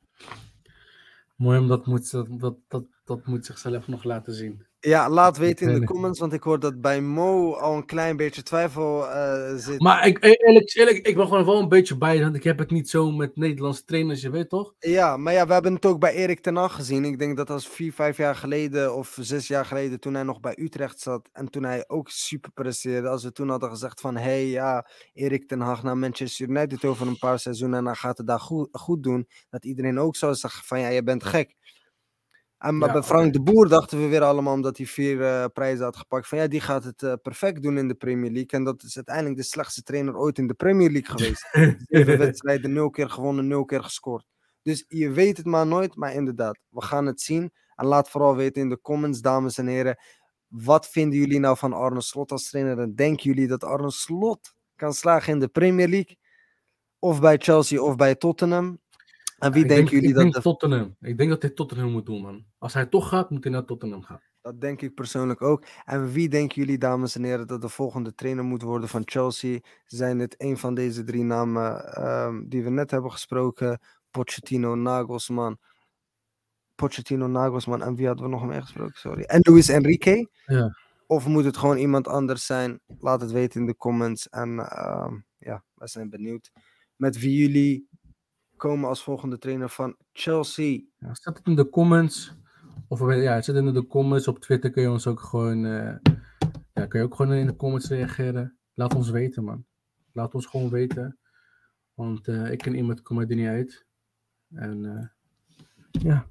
[1.35, 4.65] Mooi, omdat dat moet, dat, dat, dat, dat moet zichzelf nog laten zien.
[4.83, 8.17] Ja, laat weten in de comments, want ik hoor dat bij Mo al een klein
[8.17, 9.79] beetje twijfel uh, zit.
[9.79, 12.71] Maar ik, eerlijk, eerlijk, ik ben gewoon wel een beetje bij, want ik heb het
[12.71, 14.73] niet zo met Nederlandse trainers, je weet toch?
[14.79, 17.05] Ja, maar ja, we hebben het ook bij Erik ten Hag gezien.
[17.05, 20.39] Ik denk dat als vier, vijf jaar geleden of zes jaar geleden, toen hij nog
[20.39, 24.15] bij Utrecht zat en toen hij ook super presteerde, als we toen hadden gezegd van,
[24.15, 27.95] hé hey, ja, Erik ten Hag naar Manchester United over een paar seizoenen en dan
[27.95, 31.23] gaat het daar goed, goed doen, dat iedereen ook zou zeggen van, ja, je bent
[31.23, 31.55] gek.
[32.61, 35.45] En maar ja, bij Frank de Boer dachten we weer allemaal, omdat hij vier uh,
[35.53, 38.49] prijzen had gepakt, van ja, die gaat het uh, perfect doen in de Premier League.
[38.49, 41.47] En dat is uiteindelijk de slechtste trainer ooit in de Premier League geweest.
[41.87, 44.25] Zeven wedstrijden, nul keer gewonnen, nul keer gescoord.
[44.61, 47.51] Dus je weet het maar nooit, maar inderdaad, we gaan het zien.
[47.75, 49.97] En laat vooral weten in de comments, dames en heren,
[50.47, 52.79] wat vinden jullie nou van Arne Slot als trainer?
[52.79, 56.17] En denken jullie dat Arne Slot kan slagen in de Premier League?
[56.99, 58.79] Of bij Chelsea of bij Tottenham?
[59.41, 60.23] En wie ik denken denk, jullie ik dat...
[60.23, 60.95] Denk de- Tottenham.
[60.99, 62.45] Ik denk dat hij Tottenham moet doen, man.
[62.57, 64.21] Als hij toch gaat, moet hij naar Tottenham gaan.
[64.41, 65.63] Dat denk ik persoonlijk ook.
[65.85, 69.59] En wie denken jullie, dames en heren, dat de volgende trainer moet worden van Chelsea?
[69.85, 73.79] Zijn het een van deze drie namen ehm, die we net hebben gesproken?
[74.11, 75.57] Pochettino, Nagelsman.
[76.75, 78.99] Pochettino, Nagelsman en wie hadden we nog meer gesproken?
[78.99, 79.23] Sorry.
[79.23, 80.29] En Luis Enrique?
[80.45, 80.75] Ja.
[81.07, 82.79] Of moet het gewoon iemand anders zijn?
[82.99, 84.29] Laat het weten in de comments.
[84.29, 86.51] En ehm, ja, we zijn benieuwd
[86.95, 87.87] met wie jullie
[88.61, 90.81] komen als volgende trainer van Chelsea.
[90.97, 92.33] Ja, zet het in de comments.
[92.87, 94.27] Of ja, zet het in de comments.
[94.27, 95.65] Op Twitter kun je ons ook gewoon.
[95.65, 95.95] eh,
[96.73, 98.57] ja, kun je ook gewoon in de comments reageren.
[98.73, 99.65] Laat ons weten, man.
[100.13, 101.17] Laat ons gewoon weten.
[101.93, 103.85] Want eh, ik ken iemand, kom er niet uit.
[104.53, 105.07] En eh,
[106.03, 106.27] ja.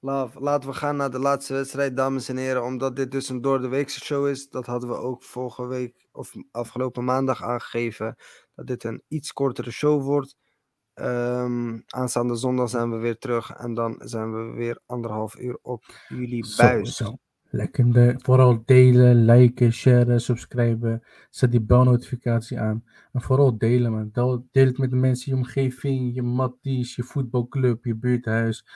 [0.00, 2.64] Love, laten we gaan naar de laatste wedstrijd, dames en heren.
[2.64, 4.48] Omdat dit dus een door de weekse show is.
[4.48, 8.16] Dat hadden we ook vorige week of afgelopen maandag aangegeven.
[8.54, 10.36] Dat dit een iets kortere show wordt.
[10.94, 13.50] Ehm, aanstaande zondag zijn we weer terug.
[13.50, 16.96] En dan zijn we weer anderhalf uur op jullie buis.
[16.96, 17.16] zo.
[17.54, 21.02] Lekker de, vooral delen, liken, sharen, subscriben.
[21.30, 22.84] Zet die belnotificatie aan.
[23.12, 24.08] En vooral delen, man.
[24.12, 28.66] Deel, deel het met de mensen in je omgeving, je matties, je voetbalclub, je buurthuis,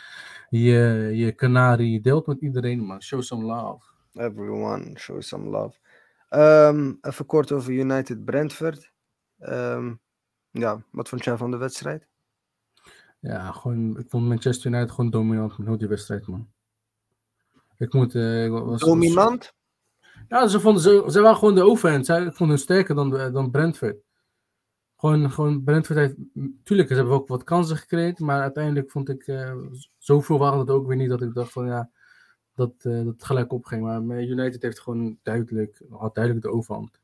[0.51, 2.01] je, je kanarie.
[2.01, 3.03] Deel het met iedereen, man.
[3.03, 3.85] Show some love.
[4.13, 5.79] Everyone, show some love.
[6.29, 8.93] Ehm, even kort over United Brentford.
[9.39, 9.95] Ehm,
[10.59, 12.07] ja, wat vond jij van de wedstrijd?
[13.21, 16.49] Ja, gewoon, ik vond Manchester United gewoon dominant met heel die wedstrijd, man.
[17.79, 18.15] Ik moet...
[18.15, 19.55] eh, ik was, Dominant?
[20.29, 22.07] Ja, ze, vonden, ze, ze waren gewoon de overhand.
[22.07, 23.97] Zij, ik vond hun sterker dan, dan Brentford.
[24.97, 26.15] Gewoon, gewoon Brentford heeft...
[26.65, 28.19] Tuurlijk, ze hebben ook wat kansen gecreëerd.
[28.19, 29.27] Maar uiteindelijk vond ik...
[29.27, 29.57] eh,
[29.99, 31.91] zoveel waren het ook weer niet dat ik dacht van ja...
[32.55, 33.83] Dat, eh, dat het gelijk opging.
[34.07, 35.83] Maar United heeft gewoon duidelijk...
[35.91, 37.01] Had duidelijk de overhand.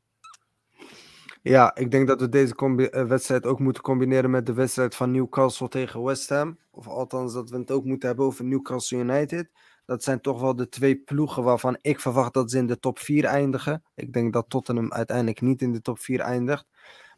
[1.43, 5.11] Ja, ik denk dat we deze eh, wedstrijd ook moeten combineren met de wedstrijd van
[5.11, 6.57] Newcastle tegen West Ham.
[6.71, 9.49] Of althans, dat we het ook moeten hebben over Newcastle United.
[9.85, 12.99] Dat zijn toch wel de twee ploegen waarvan ik verwacht dat ze in de top
[12.99, 13.83] 4 eindigen.
[13.95, 16.65] Ik denk dat Tottenham uiteindelijk niet in de top 4 eindigt.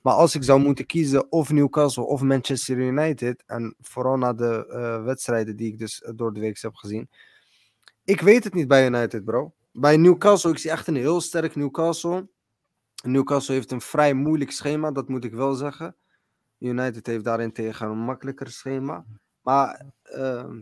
[0.02, 3.44] Maar als ik zou moeten kiezen of Newcastle of Manchester United.
[3.46, 7.10] En vooral na de eh, wedstrijden die ik dus eh, door de week heb gezien.
[8.04, 9.54] Ik weet het niet bij United, bro.
[9.72, 12.28] Bij Newcastle, ik zie echt een heel sterk Newcastle.
[13.06, 15.96] Newcastle heeft een vrij moeilijk schema, dat moet ik wel zeggen.
[16.60, 19.06] United heeft daarin tegen een makkelijker schema.
[19.42, 20.62] Maar ehm,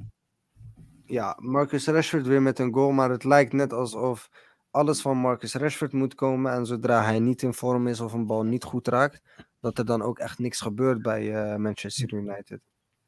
[1.05, 2.91] ja, Marcus Rashford weer met een goal.
[2.91, 4.29] Maar het lijkt net alsof
[4.71, 6.51] alles van Marcus Rashford moet komen.
[6.51, 9.21] En zodra hij niet in vorm is of een bal niet goed raakt,
[9.59, 12.59] dat er dan ook echt niks gebeurt bij eh, Manchester United.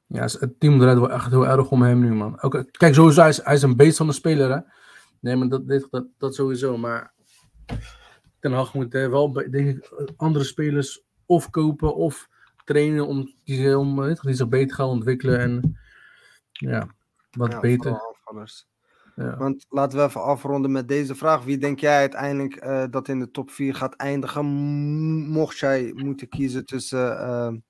[0.08, 2.40] Ja, het team draait wel echt heel erg om hem nu, man.
[2.72, 4.60] Kijk, sowieso, hij is, hij is een beest van de speler, hè.
[5.20, 6.78] Nee, maar dat, dat, dat sowieso.
[6.78, 7.14] Maar
[8.46, 12.30] Ten Hag moet eh, wel, denk ik, andere spelers of kopen of
[12.66, 15.78] trainen om, die, om eh, die zich beter gaan ontwikkelen en
[16.52, 16.88] ja,
[17.32, 17.92] wat Ja, beter.
[19.16, 19.38] Ja.
[19.38, 21.44] Want laten we even afronden met deze vraag.
[21.44, 24.46] Wie denk jij uiteindelijk eh, dat in de top 4 gaat eindigen?
[25.30, 27.64] Mocht jij moeten kiezen tussen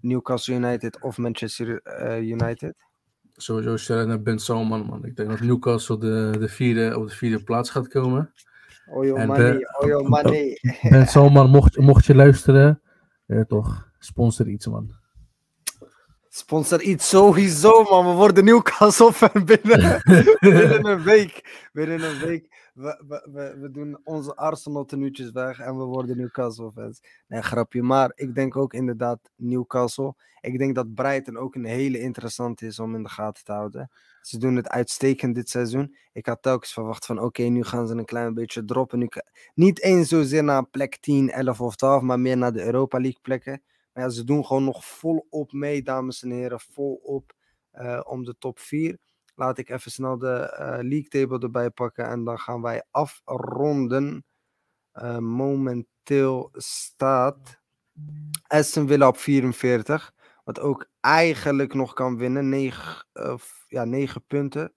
[0.00, 1.80] Newcastle United of Manchester
[2.22, 2.74] United?
[3.32, 5.04] Sowieso Sharon en Ben Salman, man.
[5.04, 8.32] Ik denk dat Newcastle de, de vierde, op de vierde plaats gaat komen.
[8.90, 10.58] Oyo En money, oyo money.
[10.90, 12.80] Ben Salman, mocht, mocht je luisteren,
[13.26, 14.90] eh, toch, sponsor iets, man.
[16.28, 18.06] Sponsor iets sowieso, man.
[18.06, 20.02] We worden Newcastle fan binnen,
[20.40, 21.68] binnen een week.
[21.72, 22.53] Binnen een week.
[22.74, 27.00] We, we, we, doen onze Arsenal tenuutjes weg en we worden Newcastle fans.
[27.26, 27.82] Nee, grapje.
[27.82, 30.14] Maar ik denk ook inderdaad Newcastle.
[30.40, 33.90] Ik denk dat Brighton ook een hele interessante is om in de gaten te houden.
[34.20, 35.96] Ze doen het uitstekend dit seizoen.
[36.12, 38.98] Ik had telkens verwacht van oké, nu gaan ze een klein beetje droppen.
[38.98, 39.08] Nu,
[39.54, 43.20] niet eens zozeer naar plek 10, 11 of 12, maar meer naar de Europa League
[43.22, 43.62] plekken.
[43.92, 46.60] Maar ze doen gewoon nog volop mee, dames en heren.
[46.60, 47.34] Volop
[47.70, 48.98] eh, om de top 4.
[49.34, 52.08] Laat ik even snel de eh, league table erbij pakken.
[52.08, 54.24] En dan gaan wij afronden.
[54.92, 57.60] Eh, momenteel staat
[58.46, 60.12] Aston Villa op 44.
[60.44, 62.48] Wat ook eigenlijk nog kan winnen.
[62.48, 63.06] 9,
[63.68, 64.72] ja, 9 punten.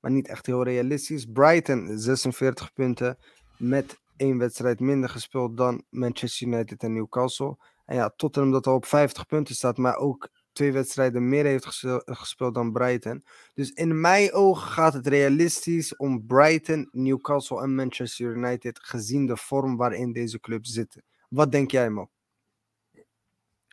[0.00, 1.24] Maar niet echt heel realistisch.
[1.24, 3.18] Brighton 46 punten.
[3.58, 7.56] Met één wedstrijd minder gespeeld dan Manchester United en Newcastle.
[7.84, 11.66] En ja, Tottenham dat al op 50 punten staat, maar ook twee wedstrijden meer heeft
[12.04, 13.24] gespeeld dan Brighton.
[13.54, 19.36] Dus in mijn ogen gaat het realistisch om Brighton, Newcastle en Manchester United gezien de
[19.36, 21.04] vorm waarin deze clubs zitten.
[21.28, 22.10] Wat denk jij, Mo?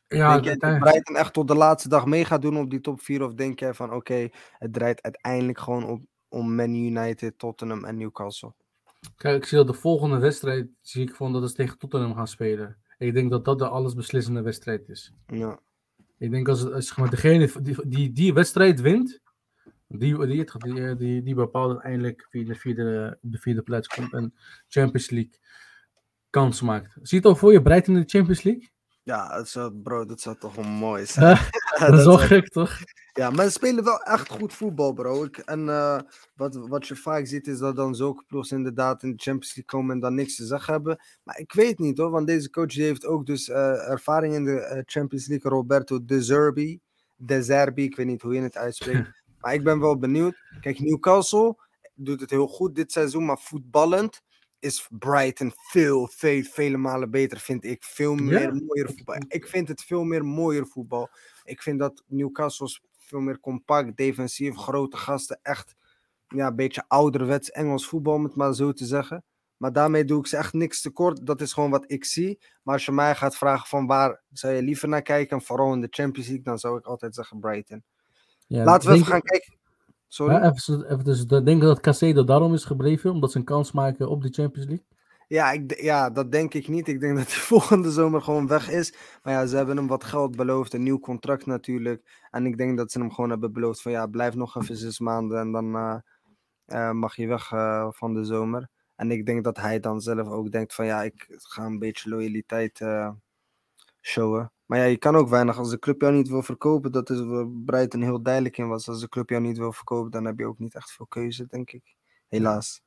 [0.08, 2.82] Ja, denk jij dat Brighton echt tot de laatste dag mee gaat doen op die
[2.82, 3.24] top 4?
[3.24, 7.98] Of denk jij van oké, het draait uiteindelijk gewoon op, om Man United, Tottenham en
[7.98, 8.54] Newcastle?
[9.16, 12.28] Kijk, ik zie dat de volgende wedstrijd, zie ik van dat ze tegen Tottenham gaan
[12.28, 12.78] spelen.
[12.98, 15.14] Ik denk dat dat de allesbeslissende wedstrijd is.
[15.28, 15.60] Ja,
[16.18, 19.22] Ik denk als, als maar, degene die, die die wedstrijd wint,
[19.88, 24.34] die, die, die, die, die bepaalt uiteindelijk wie de vierde, de vierde plaats komt en
[24.68, 25.40] Champions League
[26.30, 26.92] kans maakt.
[26.94, 28.72] Zie je het al voor je, Brighton in de Champions League?
[29.04, 31.38] Ja zou, bro, dat zou toch wel mooi zijn.
[31.80, 32.78] Dat is wel gek, toch?
[33.14, 35.24] Ja, maar ze spelen wel echt goed voetbal, bro.
[35.24, 36.00] Ik, en eh,
[36.36, 39.80] wat, wat je vaak ziet, is dat dan zulke ploegen inderdaad in de Champions League
[39.80, 41.00] komen en dan niks te zeggen hebben.
[41.24, 44.44] Maar ik weet niet hoor, want deze coach die heeft ook dus eh, ervaring in
[44.44, 45.52] de eh, Champions League.
[45.52, 46.80] Roberto De Zerbi.
[47.16, 49.24] De Zerbi, ik weet niet hoe je het uitspreekt.
[49.42, 50.36] maar ik ben wel benieuwd.
[50.62, 51.56] Kijk, Newcastle
[51.94, 54.22] doet het heel goed dit seizoen, maar voetballend
[54.64, 57.84] is Brighton veel, veel, vele malen beter, vind ik.
[57.84, 59.16] Veel meer mooier voetbal.
[59.28, 61.10] Ik vind het veel meer mooier voetbal.
[61.44, 65.40] Ik vind dat Newcastle is veel meer compact, defensief, grote gasten.
[65.42, 65.76] Echt
[66.28, 69.24] ja, een beetje ouderwets Engels voetbal, om het maar zo te zeggen.
[69.58, 71.26] Maar daarmee doe ik ze echt niks tekort.
[71.26, 72.40] Dat is gewoon wat ik zie.
[72.64, 75.74] Maar als je mij gaat vragen van waar zou je liever naar kijken, en vooral
[75.74, 77.84] in de Champions League, dan zou ik altijd zeggen Brighton.
[78.48, 79.62] Ja, Laten we even gaan kijken.
[80.14, 80.34] Sorry.
[80.34, 83.72] Ja, even, even dus de- denken dat Casado daarom is gebleven, omdat ze een kans
[83.72, 84.86] maken op de Champions League.
[85.28, 86.88] Ja, ik, ja, dat denk ik niet.
[86.88, 88.94] Ik denk dat hij volgende zomer gewoon weg is.
[89.24, 92.28] Maar ja, ze hebben hem wat geld beloofd, een nieuw contract natuurlijk.
[92.32, 95.00] En ik denk dat ze hem gewoon hebben beloofd van ja, blijf nog even zes
[95.00, 95.98] maanden en dan eh,
[96.66, 98.70] eh, mag je weg eh, van de zomer.
[98.96, 102.10] En ik denk dat hij dan zelf ook denkt van ja, ik ga een beetje
[102.10, 102.82] loyaliteit
[104.02, 104.52] showen.
[104.74, 105.58] Maar ja, je kan ook weinig.
[105.58, 108.90] Als de club jou niet wil verkopen, dat is waar Brighton heel duidelijk in was.
[108.90, 111.46] Als de club jou niet wil verkopen, dan heb je ook niet echt veel keuze,
[111.46, 111.96] denk ik.
[112.28, 112.82] Helaas.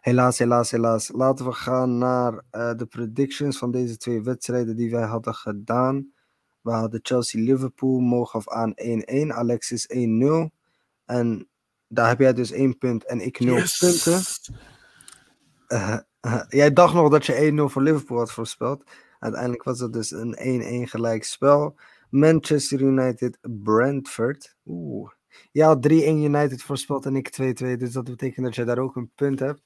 [0.00, 1.10] Helaas, helaas, helaas.
[1.12, 6.12] Laten we gaan naar eh, de predictions van deze twee wedstrijden die wij hadden gedaan.
[6.60, 10.50] We hadden Chelsea-Liverpool, Mo gaf aan 1-1, Alexis 1-0.
[11.04, 11.48] En
[11.88, 14.22] daar heb jij dus 1 punt en ik 0 punten.
[15.66, 18.84] Eh, eh, jij dacht nog dat je 1-0 voor Liverpool had voorspeld.
[19.20, 21.76] Uiteindelijk was het dus een 1-1 gelijk spel.
[22.10, 24.56] Manchester United, Brentford.
[24.66, 25.10] Oeh.
[25.52, 27.76] Had 3-1 United voorspeld en ik 2-2.
[27.76, 29.62] Dus dat betekent dat jij daar ook een punt hebt.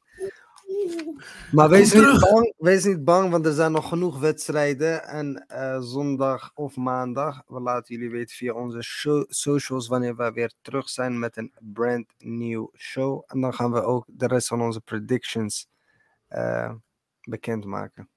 [1.53, 5.05] Maar wees niet, bang, wees niet bang, want er zijn nog genoeg wedstrijden.
[5.05, 10.33] En eh, zondag of maandag, we laten jullie weten via onze show- socials wanneer we
[10.33, 13.23] weer terug zijn met een brand new show.
[13.27, 15.69] En dan gaan we ook de rest van onze predictions
[16.29, 16.73] eh
[17.21, 18.09] bekendmaken.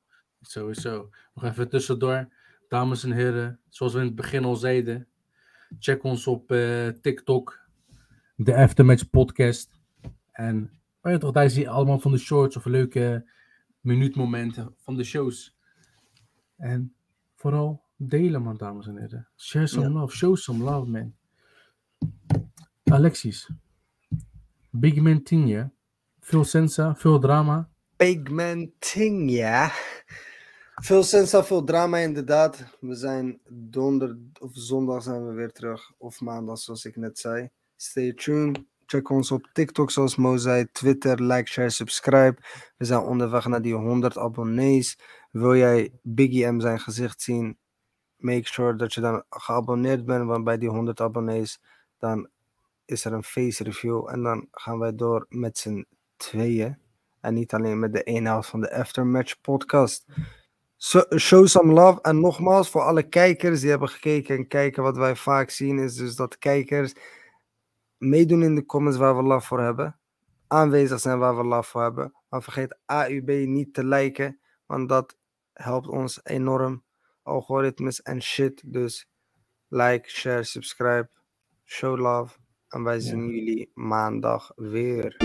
[0.41, 1.09] Sowieso.
[1.33, 2.27] Nog even tussendoor.
[2.67, 5.07] Dames en heren, zoals we in het begin al zeiden,
[5.79, 7.59] check ons op eh, TikTok,
[8.35, 9.79] de Aftermatch Podcast.
[10.31, 10.71] En
[11.01, 13.29] oh ja, toch, daar zie je allemaal van de shorts of leuke
[13.81, 15.57] minuutmomenten van de shows.
[16.57, 16.95] En
[17.35, 19.27] vooral delen, man, dames en heren.
[19.37, 19.89] Share some Ja.
[19.99, 21.13] love, show some love, man.
[22.83, 23.49] Alexis,
[24.71, 25.71] Big Man 10, ja?
[26.19, 27.69] Veel sensa, veel drama.
[27.97, 29.71] big man thing, ja.
[30.81, 32.63] Veel sensa, veel drama inderdaad.
[32.79, 35.91] We zijn donder of zondag zijn we weer terug.
[35.97, 37.49] Of maandag, zoals ik net zei.
[37.75, 38.59] Stay tuned.
[38.85, 40.67] Check ons op TikTok, zoals Mo zei.
[40.71, 42.37] Twitter, like, share, subscribe.
[42.77, 44.99] We zijn onderweg naar die 100 abonnees.
[45.31, 47.57] Wil jij Biggie M zijn gezicht zien?
[48.17, 50.25] Make sure dat je dan geabonneerd bent.
[50.25, 51.61] Want bij die 100 abonnees,
[51.99, 52.29] dan
[52.85, 54.09] is er een face review.
[54.09, 55.85] En dan gaan wij door met z'n
[56.17, 56.77] tweeën.
[57.21, 60.05] En niet alleen met de ene helft van de Aftermatch podcast.
[60.79, 62.01] So, show some love.
[62.01, 65.95] En nogmaals, voor alle kijkers die hebben gekeken en kijken, wat wij vaak zien, is
[65.95, 66.93] dus dat kijkers
[67.97, 69.99] meedoen in de comments waar we love voor hebben.
[70.47, 72.13] Aanwezig zijn waar we love voor hebben.
[72.29, 75.17] Maar vergeet AUB niet te liken, want dat
[75.53, 76.83] helpt ons enorm.
[77.23, 78.61] Algoritmes en shit.
[78.65, 79.09] Dus
[79.67, 81.09] like, share, subscribe,
[81.63, 82.35] show love.
[82.67, 85.15] En wij zien jullie maandag weer.